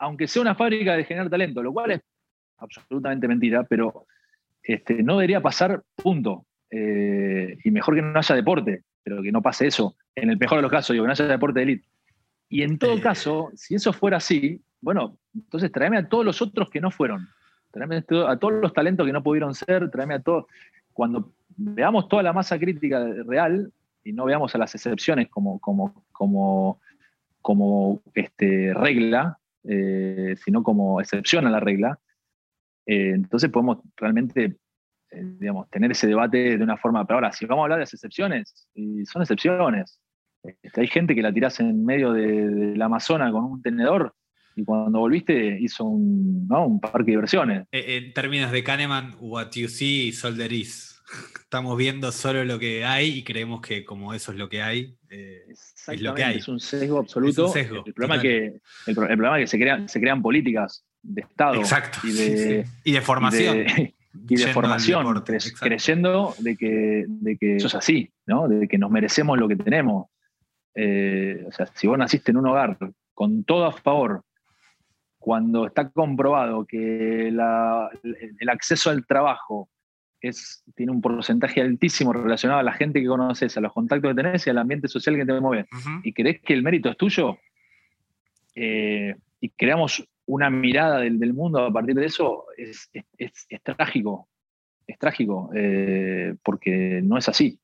[0.00, 2.00] aunque sea una fábrica de generar talento, lo cual es
[2.58, 4.06] absolutamente mentira, pero
[4.62, 6.46] este, no debería pasar, punto.
[6.70, 9.96] Eh, y mejor que no haya deporte, pero que no pase eso.
[10.14, 11.88] En el mejor de los casos, digo, que no haya deporte de élite.
[12.48, 16.70] Y en todo caso, si eso fuera así, bueno, entonces tráeme a todos los otros
[16.70, 17.28] que no fueron.
[17.70, 20.46] Tráeme a todos los talentos que no pudieron ser, tráeme a todos.
[20.92, 23.72] Cuando veamos toda la masa crítica real
[24.02, 26.80] y no veamos a las excepciones como, como, como,
[27.42, 31.98] como este, regla, eh, sino como excepción a la regla,
[32.86, 34.56] eh, entonces podemos realmente
[35.10, 37.06] eh, digamos, tener ese debate de una forma.
[37.06, 40.00] Pero ahora, si vamos a hablar de las excepciones, y son excepciones.
[40.42, 44.14] Este, hay gente que la tirás en medio de, del Amazonas con un tenedor
[44.56, 46.66] y cuando volviste hizo un, ¿no?
[46.66, 47.66] un parque de diversiones.
[47.72, 51.00] Eh, En términos de Kahneman, what you see is all there is.
[51.40, 54.94] Estamos viendo solo lo que hay y creemos que como eso es lo que hay.
[55.10, 56.36] eh, Exactamente, lo que hay.
[56.38, 57.46] es un sesgo absoluto.
[57.46, 58.46] Es un sesgo, el, problema es que,
[58.86, 61.98] el, pro- el problema es que se crean, se crean políticas de Estado exacto.
[62.04, 62.70] y de, sí.
[62.84, 63.56] Y de formación.
[63.56, 63.94] y de,
[64.28, 65.58] y de formación, deporte, cre- exacto.
[65.66, 68.48] creyendo de que, de que eso es así, ¿no?
[68.48, 70.08] de que nos merecemos lo que tenemos.
[70.80, 72.78] Eh, o sea, si vos naciste en un hogar
[73.12, 74.22] con todo a favor,
[75.18, 77.90] cuando está comprobado que la-
[78.38, 79.68] el acceso al trabajo
[80.20, 84.22] es, tiene un porcentaje altísimo relacionado a la gente que conoces, a los contactos que
[84.22, 85.66] tenés y al ambiente social que te mueve,
[86.04, 87.38] y crees que el mérito es tuyo,
[88.54, 93.46] eh, y creamos una mirada del, del mundo a partir de eso, es, es- es-
[93.48, 94.28] es trágico.
[94.86, 97.58] Es trágico, eh, porque no es así.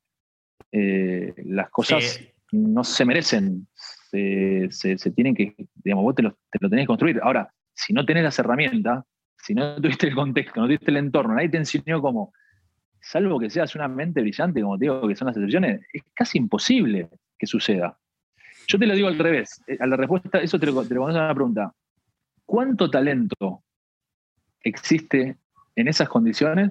[0.72, 2.20] Eh, las cosas
[2.54, 6.88] no se merecen, se, se- tienen que, digamos, vos te lo, te lo tenés que
[6.88, 7.20] construir.
[7.22, 9.04] Ahora, si no tenés las herramientas,
[9.36, 12.32] si no tuviste el contexto, no tuviste el entorno, nadie te enseñó cómo,
[13.00, 16.38] salvo que seas una mente brillante, como te digo, que son las excepciones, es casi
[16.38, 17.98] imposible que suceda.
[18.66, 21.06] Yo te lo digo al revés, eh, a la respuesta, eso te lo, te lo
[21.06, 21.72] a una pregunta.
[22.46, 23.62] ¿Cuánto talento
[24.62, 25.36] existe
[25.76, 26.70] en esas condiciones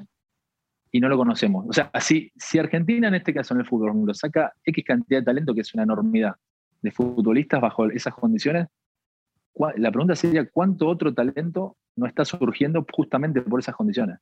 [0.95, 1.65] y no lo conocemos?
[1.67, 5.19] O sea, si, si Argentina en este caso en el fútbol ejemplo, saca X cantidad
[5.19, 6.35] de talento, que es una enormidad,
[6.81, 8.67] de futbolistas bajo esas condiciones,
[9.53, 14.19] ¿cuá- la pregunta sería, ¿cuánto otro talento no está surgiendo justamente por esas condiciones?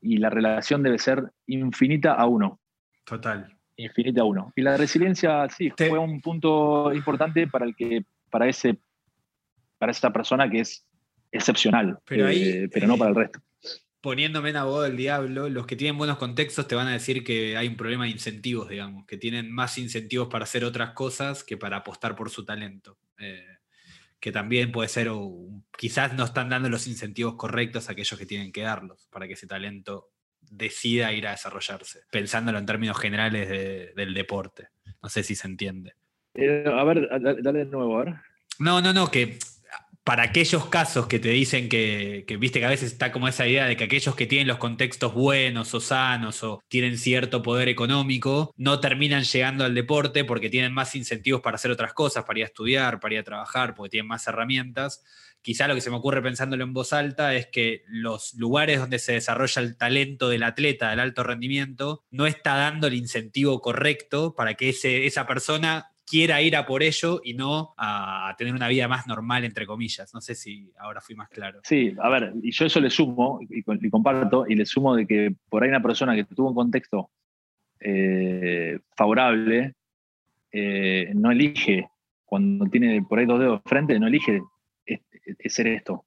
[0.00, 2.58] Y la relación debe ser infinita a uno
[3.04, 3.56] Total.
[3.76, 4.52] infinita a uno.
[4.56, 8.78] Y la resiliencia, sí, Te- fue un punto importante para el que, para ese,
[9.78, 10.84] para esa persona que es
[11.30, 13.40] excepcional, Pero ahí, eh, pero no para el resto.
[14.04, 17.56] Poniéndome en abogado del diablo, los que tienen buenos contextos te van a decir que
[17.56, 21.56] hay un problema de incentivos, digamos, que tienen más incentivos para hacer otras cosas que
[21.56, 22.98] para apostar por su talento.
[23.18, 23.46] Eh,
[24.20, 25.32] que también puede ser, o
[25.78, 29.32] quizás no están dando los incentivos correctos a aquellos que tienen que darlos para que
[29.32, 30.10] ese talento
[30.42, 34.68] decida ir a desarrollarse, pensándolo en términos generales de- del deporte.
[35.02, 35.94] No sé si se entiende.
[36.34, 37.08] Eh, a ver,
[37.42, 38.14] dale de nuevo, a ver.
[38.58, 39.38] No, no, no, que
[40.04, 43.64] para aquellos casos que te dicen que, viste que a veces está como esa idea
[43.64, 48.52] de que aquellos que tienen los contextos buenos o sanos o tienen cierto poder económico,
[48.58, 52.44] no terminan llegando al deporte porque tienen más incentivos para hacer otras cosas, para ir
[52.44, 55.02] a estudiar, para ir a trabajar, porque tienen más herramientas.
[55.40, 58.98] Quizá lo que se me ocurre pensándolo en voz alta es que los lugares donde
[58.98, 64.34] se desarrolla el talento del atleta, del alto rendimiento, no está dando el incentivo correcto
[64.34, 68.68] para que ese, esa persona quiera ir a por ello y no a, tener una
[68.68, 70.12] vida más normal, entre comillas.
[70.14, 71.60] No sé si ahora fui más claro.
[71.64, 75.34] Sí, a ver, y yo eso le sumo, y, comparto, y le sumo de que
[75.48, 77.10] por ahí una persona que tuvo un contexto
[77.80, 79.74] eh, favorable,
[80.52, 81.88] eh, no elige,
[82.24, 84.42] cuando tiene por ahí dos dedos frente, no elige
[85.46, 86.04] ser esto.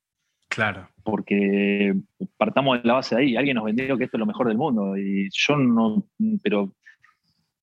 [0.50, 0.90] Claro.
[1.04, 1.94] porque
[2.36, 4.58] partamos de la base de ahí, alguien nos vendió que esto es lo mejor del
[4.58, 6.08] mundo y yo no,
[6.42, 6.74] pero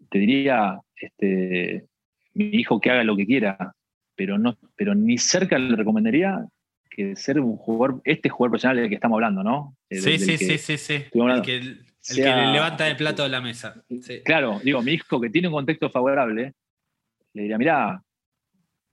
[0.08, 1.88] te diría, este,
[2.34, 3.74] mi hijo que haga lo que quiera,
[4.16, 6.44] pero, no, pero ni cerca le recomendaría
[6.90, 9.76] que ser un jugador, este jugador profesional del que estamos hablando, ¿no?
[9.90, 11.84] Sí, sí, sí, sí, sí, El que, el
[12.16, 13.82] que levanta el plato de la mesa.
[14.24, 16.54] Claro, digo, mi hijo que tiene un contexto favorable,
[17.32, 18.02] le diría, mira,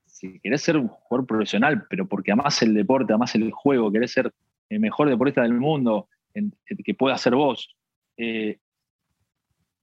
[0.06, 4.12] si querés ser un jugador profesional, pero porque amás el deporte, amás el juego, querés
[4.12, 4.32] ser
[4.70, 6.08] el mejor deportista del mundo,
[6.86, 7.76] que pueda ser vos,
[8.18, 8.58] eh,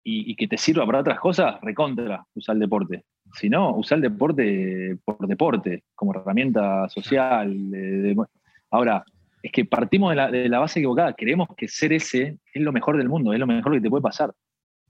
[0.05, 3.05] y, que te sirva para otras cosas, recontra, usar el deporte.
[3.35, 7.55] Si no, usar el deporte por deporte, como herramienta social.
[8.71, 9.05] ahora,
[9.43, 11.13] es que partimos de la, base equivocada.
[11.13, 14.03] Creemos que ser ese es lo mejor del mundo, es lo mejor que te puede
[14.03, 14.33] pasar.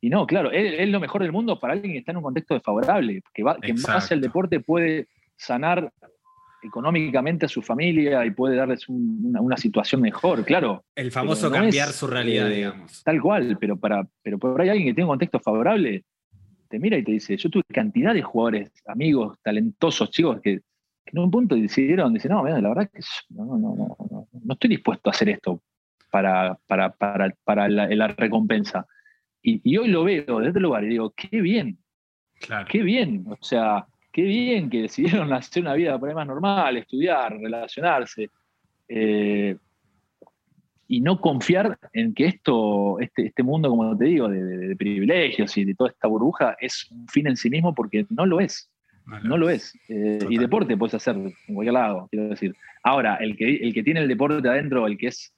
[0.01, 2.55] Y no, claro, es, lo mejor del mundo para alguien que está en un contexto
[2.55, 5.93] desfavorable, que, va, que en base al deporte puede sanar
[6.63, 10.85] económicamente a su familia y puede darles una, situación mejor, claro.
[10.95, 13.03] El famoso cambiar su realidad, eh, digamos.
[13.03, 16.05] Tal cual, pero, para, pero por ahí alguien que tiene un contexto favorable
[16.69, 20.61] te mira y te dice, yo tuve cantidad de jugadores, amigos, talentosos, chicos, que,
[21.07, 24.69] en un punto decidieron, dicen, no, la verdad es que no, no, no, no, estoy
[24.69, 25.63] dispuesto a hacer esto
[26.11, 28.87] para, para, para, para la, recompensa.
[29.41, 31.79] Y, hoy lo veo desde este lugar y digo, qué bien,
[32.39, 32.67] claro.
[32.71, 33.87] qué bien, o sea,
[34.19, 38.31] qué bien que decidieron hacer una vida por ahí más normal, estudiar, relacionarse.
[38.89, 39.57] Eh,
[40.89, 45.65] y no confiar en que esto, este, este mundo, como te digo, de, privilegios y
[45.65, 48.69] de toda esta burbuja es un fin en sí mismo porque no lo es.
[49.23, 49.73] No, lo es.
[49.89, 52.57] Eh, y deporte puedes hacer en cualquier lado, quiero decir.
[52.83, 55.33] Ahora, el que, el que tiene el deporte adentro, el que es,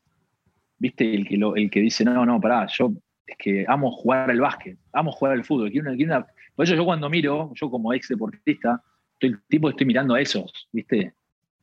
[0.79, 2.93] viste, el que, lo, el que dice, no, no, pará, yo
[3.27, 6.85] es que amo jugar al básquet, amo jugar al fútbol, quiero una, por eso yo
[6.85, 8.83] cuando miro, yo como ex deportista,
[9.15, 11.15] estoy el tipo estoy mirando a esos, ¿viste?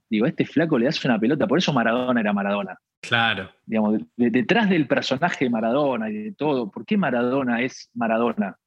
[0.09, 2.77] Digo, este flaco le hace una pelota, por eso Maradona era Maradona.
[3.01, 3.49] Claro.
[3.65, 8.57] Digamos, detrás del personaje de Maradona y de todo, ¿por qué Maradona es Maradona?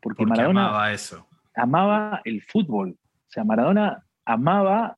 [0.00, 1.26] Porque, Maradona amaba eso.
[1.54, 2.90] Amaba el fútbol.
[2.90, 4.96] O sea, Maradona amaba,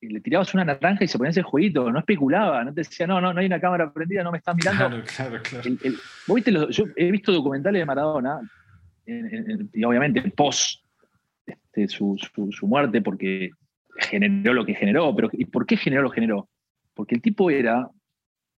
[0.00, 3.20] le tirabas una naranja y se ponía ese jueguito, no especulaba, no te decía, no,
[3.20, 5.02] no, no hay una cámara prendida, no me estás mirando.
[5.16, 6.70] Claro, claro, claro.
[6.70, 8.40] yo he visto documentales de Maradona
[9.72, 10.82] y obviamente post
[11.46, 12.18] este, su,
[12.62, 13.50] muerte, porque
[13.96, 16.48] generó lo que generó, pero ¿y por qué generó lo que generó?
[16.94, 17.88] Porque el tipo era,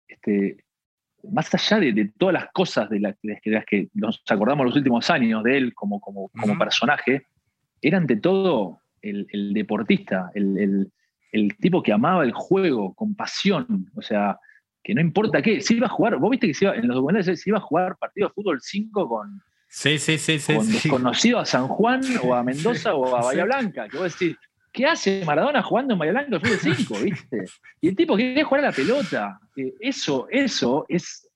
[0.08, 0.64] este,
[1.30, 3.16] más allá de, todas las cosas de, las
[3.66, 7.26] que nos acordamos los últimos años de él como, como, personaje,
[7.80, 10.90] era ante todo el, deportista, el,
[11.60, 14.38] tipo que amaba el juego con pasión, o sea,
[14.82, 17.50] que no importa qué, si iba a jugar, vos viste que en los documentales se
[17.50, 19.42] iba a jugar partido de fútbol 5 con,
[19.72, 20.56] Sí, sí, sí, sí.
[20.56, 23.88] Con desconocido a San Juan o a Mendoza o a Bahía Blanca.
[23.88, 24.36] Que vos decís,
[24.72, 26.98] ¿qué hace Maradona jugando en Bahía Blanca el fútbol 5?
[27.04, 27.44] ¿Viste?
[27.80, 29.40] Y el tipo quiere jugar a la pelota.
[29.56, 31.28] Eh, eso, eso es.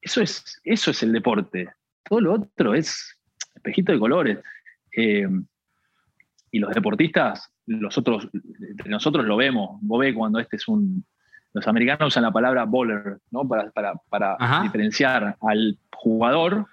[0.00, 1.68] Eso es, eso es el deporte.
[2.02, 3.18] Todo lo otro es
[3.54, 4.38] espejito de colores.
[4.96, 5.28] Eh,
[6.50, 8.26] y los deportistas, nosotros,
[8.86, 9.78] nosotros lo vemos.
[9.82, 11.04] Vos ves cuando este es un.
[11.52, 13.46] Los americanos usan la palabra bowler, ¿no?
[13.46, 16.66] Para, para, para diferenciar al jugador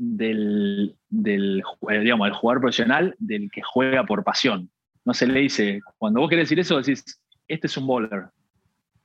[0.00, 1.62] del, del,
[2.00, 4.70] digamos, el jugador profesional del que juega por pasión.
[5.04, 8.26] No se le dice, cuando vos querés decir eso, decís, este es un bowler.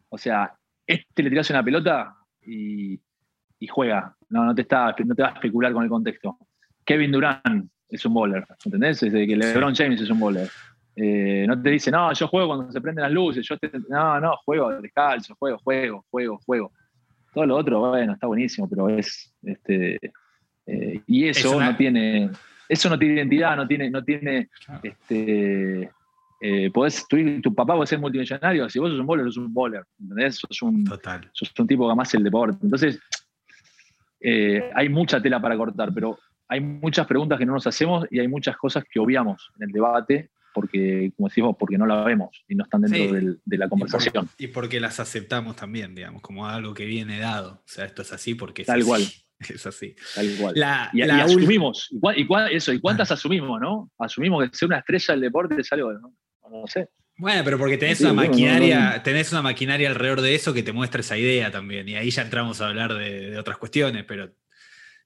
[0.10, 0.54] O sea,
[0.86, 2.16] este le tiras una pelota
[2.46, 3.00] y,
[3.70, 4.16] juega.
[4.30, 6.38] No, no, te está, no te va a especular con el contexto.
[6.86, 9.02] Kevin Durant es un bowler, ¿entendés?
[9.02, 10.48] Es que LeBron James es un bowler.
[10.96, 13.56] Eh, no te dice, no, yo juego cuando se prenden las luces, yo
[13.90, 16.72] no, no, juego descalzo, juego, juego, juego, juego.
[17.34, 20.00] Todo lo otro, bueno, está buenísimo, pero es, este,
[20.66, 22.30] eh, y eso no tiene,
[22.70, 24.50] eso no tiene identidad, no tiene, no tiene
[24.82, 25.90] este,
[26.46, 26.72] eh,
[27.42, 30.36] tu, papá puede ser multimillonario, si vos sos un bowler, sos un bowler, ¿entendés?
[30.36, 31.30] Sos un, Total.
[31.32, 32.58] Sos un tipo que amás el deporte.
[32.62, 33.00] Entonces,
[34.20, 38.20] eh, hay mucha tela para cortar, pero hay muchas preguntas que no nos hacemos y
[38.20, 42.44] hay muchas cosas que obviamos en el debate porque, como decimos, porque no la vemos
[42.48, 44.30] y no están dentro de la conversación.
[44.38, 47.54] Y, porque las aceptamos también, digamos, como algo que viene dado.
[47.54, 49.02] O sea, esto es así porque Tal cual.
[49.54, 49.96] Es así.
[50.16, 50.56] Tal igual.
[50.94, 51.90] y, asumimos.
[52.16, 53.16] Y, eso, ¿y cuántas ah.
[53.16, 53.92] asumimos, no?
[53.98, 56.14] Asumimos que ser una estrella del deporte es algo, no,
[56.50, 56.90] no sé.
[57.18, 61.02] Bueno, pero porque tenés una maquinaria, tenés una maquinaria alrededor de eso que te muestra
[61.02, 61.88] esa idea también.
[61.88, 64.36] Y ahí ya entramos a hablar de, otras cuestiones, pero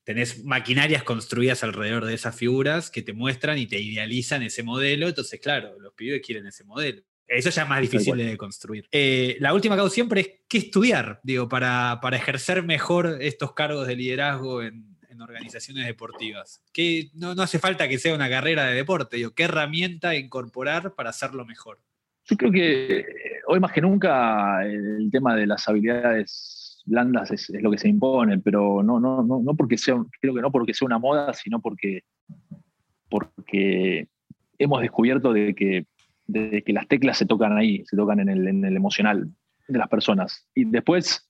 [0.04, 5.10] tenés maquinarias construidas alrededor de esas figuras que te muestran y te idealizan ese modelo.
[5.10, 7.02] Entonces, claro, los pibes quieren ese modelo.
[7.28, 8.88] Eso ya es más difícil de construir.
[8.92, 13.88] Eh, la última causa siempre es qué estudiar, digo, para, para ejercer mejor estos cargos
[13.88, 16.64] de liderazgo en, organizaciones deportivas.
[16.72, 20.94] Que no, no, hace falta que sea una carrera de deporte, digo, qué herramienta incorporar
[20.94, 21.80] para hacerlo mejor.
[22.26, 23.04] Yo creo que
[23.48, 28.38] hoy más que nunca el tema de las habilidades blandas es, lo que se impone,
[28.40, 31.60] pero no, no, no, no porque sea, creo que no porque sea una moda, sino
[31.60, 32.04] porque,
[33.10, 34.08] porque
[34.58, 35.88] hemos descubierto de que
[36.28, 39.30] de que las teclas se tocan ahí, se tocan en el, en el emocional
[39.68, 40.48] de las personas.
[40.54, 41.30] Y después,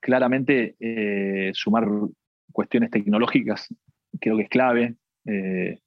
[0.00, 1.86] claramente, eh, sumar
[2.52, 3.68] cuestiones tecnológicas
[4.20, 4.96] creo que es clave.
[5.24, 5.78] eh,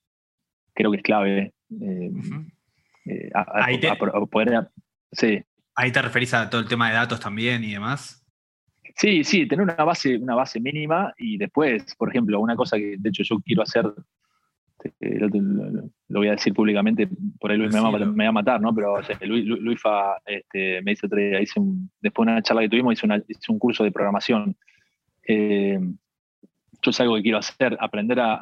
[0.74, 1.54] creo que es clave.
[1.82, 2.12] eh,
[3.34, 3.96] a- Ahí te- a- a
[4.26, 4.70] poder-
[5.12, 5.42] sí,
[5.78, 8.26] Ahí te referís a todo el tema de datos también y demás.
[8.96, 12.96] Sí, sí, tener una base, una base mínima y después, por ejemplo, una cosa que
[12.98, 13.86] de hecho yo quiero hacer,
[15.00, 17.08] lo, lo- lo voy a decir públicamente,
[17.40, 18.14] por ahí Luis me va, a- Decilo.
[18.14, 18.74] me va a matar, ¿no?
[18.76, 19.46] Pero o sea, Luis,
[20.26, 23.60] este, me día, hice un- después de una charla que tuvimos, hice, una- hice un
[23.60, 24.56] curso de programación.
[25.28, 25.80] Eh,
[26.82, 28.36] yo es algo que quiero hacer, aprender a,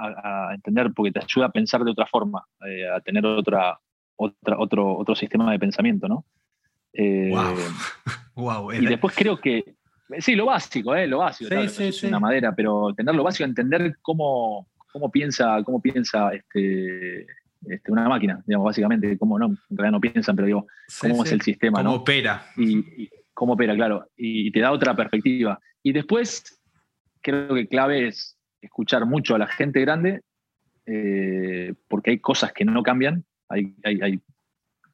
[0.50, 3.80] a- entender, porque te ayuda a pensar de otra forma, eh, a tener otra,
[4.18, 6.26] otra, otro, otro sistema de pensamiento, ¿no?
[6.92, 7.56] Eh, Wow.
[8.36, 8.72] wow.
[8.74, 9.76] y después creo que,
[10.20, 11.08] sí, lo básico, ¿eh?
[11.08, 12.08] lo básico, Sí, claro, sí, no es sí.
[12.08, 17.26] una madera, pero tener lo básico, entender cómo, cómo piensa, cómo piensa este,
[17.66, 20.68] este, una máquina, digamos, básicamente, cómo no, en realidad no piensan, pero digo,
[21.02, 21.96] cómo es el sistema, Cómo ¿no?
[21.98, 22.46] opera.
[22.56, 25.60] Y, y cómo opera, claro, y te da otra perspectiva.
[25.82, 26.62] Y después,
[27.22, 30.22] creo que clave es escuchar mucho a la gente grande,
[30.86, 34.20] eh, porque hay cosas que no cambian, hay, hay, hay,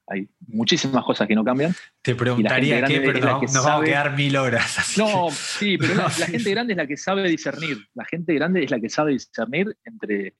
[0.09, 1.73] hay muchísimas cosas que no cambian.
[2.01, 4.95] Te preguntaría qué, pero no- nos vamos a sabe- quedar mil horas.
[4.97, 7.77] No, que- sí, pero la, No, la sí, gente grande es la que sabe discernir.
[7.93, 10.33] La gente grande es la que sabe discernir entre,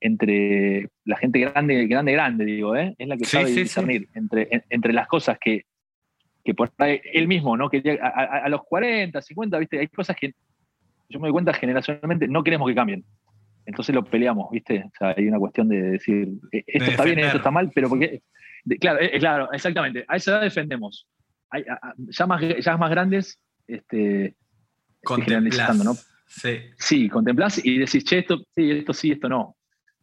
[0.00, 2.94] entre la gente grande, grande, grande, digo, ¿eh?
[2.98, 5.64] Es la que Sí, sabe sí, discernir entre, en- entre las cosas que,
[6.44, 7.68] que por ahí él mismo, ¿no?
[7.70, 9.78] Que a, a- a los 40, 50, ¿viste?
[9.80, 10.32] Hay cosas que
[11.08, 13.04] yo me doy cuenta generacionalmente no queremos que cambien.
[13.64, 14.84] Entonces lo peleamos, ¿viste?
[14.86, 17.70] O sea, hay una cuestión de decir, eh, esto De está bien, esto está mal,
[17.74, 18.22] pero porque.
[18.66, 20.04] De- claro, eh, claro, exactamente.
[20.08, 21.06] A esa edad defendemos.
[21.50, 24.34] Hay- a- a- ya, más, ya más grandes, este,
[25.24, 25.94] generalizando, ¿no?
[26.26, 26.58] Sí.
[26.76, 29.56] Sí, contemplás y decís, che, esto sí, esto sí, esto no.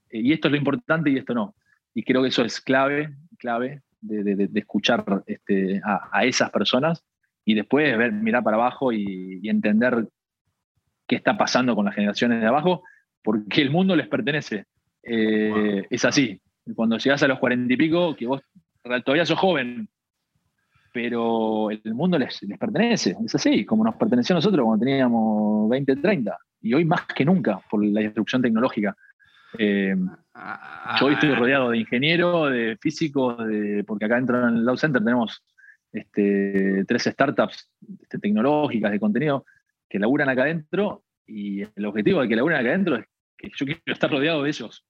[0.09, 1.55] Eh, Y esto es lo importante y esto no.
[1.93, 6.23] Y creo que eso es clave, clave de, de- de- de escuchar este, a, a
[6.25, 7.03] esas personas
[7.45, 10.07] y después ver, mirar para abajo y, y entender
[11.07, 12.83] qué está pasando con las generaciones de abajo,
[13.21, 14.65] porque el mundo les pertenece.
[15.03, 15.83] Eh, Wow.
[15.89, 16.39] Es así.
[16.75, 18.41] Cuando llegas a los cuarenta y pico, que vos
[19.03, 19.89] todavía sos joven,
[20.93, 23.15] pero el mundo les, les pertenece.
[23.25, 26.37] Es así, como nos perteneció a nosotros cuando teníamos 20, 30.
[26.61, 28.95] Y hoy más que nunca, por la disrupción tecnológica.
[29.57, 29.95] Eh,
[30.35, 34.65] Ah, yo hoy estoy rodeado de ingenieros, de físicos, de, porque acá dentro en el
[34.65, 35.43] Love Center tenemos
[35.91, 37.69] este, tres startups
[38.01, 39.45] este, tecnológicas de contenido
[39.87, 43.05] que laburan acá adentro y el objetivo de que laburen acá adentro es
[43.37, 44.83] que yo quiero estar rodeado de ellos.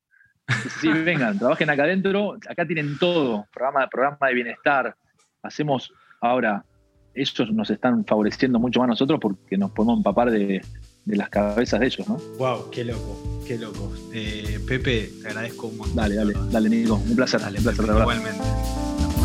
[0.81, 4.95] Sí, vengan, trabajen acá adentro, acá tienen todo, programa, programa de bienestar.
[5.41, 6.65] Hacemos ahora,
[7.13, 10.61] ellos nos están favoreciendo mucho más a nosotros porque nos podemos empapar de,
[11.05, 12.17] de las cabezas de ellos, ¿no?
[12.37, 13.93] Wow, qué loco, qué loco.
[14.13, 15.95] Eh, Pepe, te agradezco un montón.
[15.95, 18.41] Dale, dale, dale, Nico, un placer, Dale, un placer, Pepe, igualmente.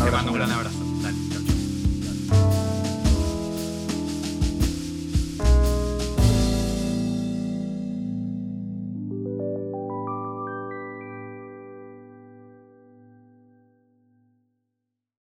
[0.03, 0.88] Te mando un gran abrazo.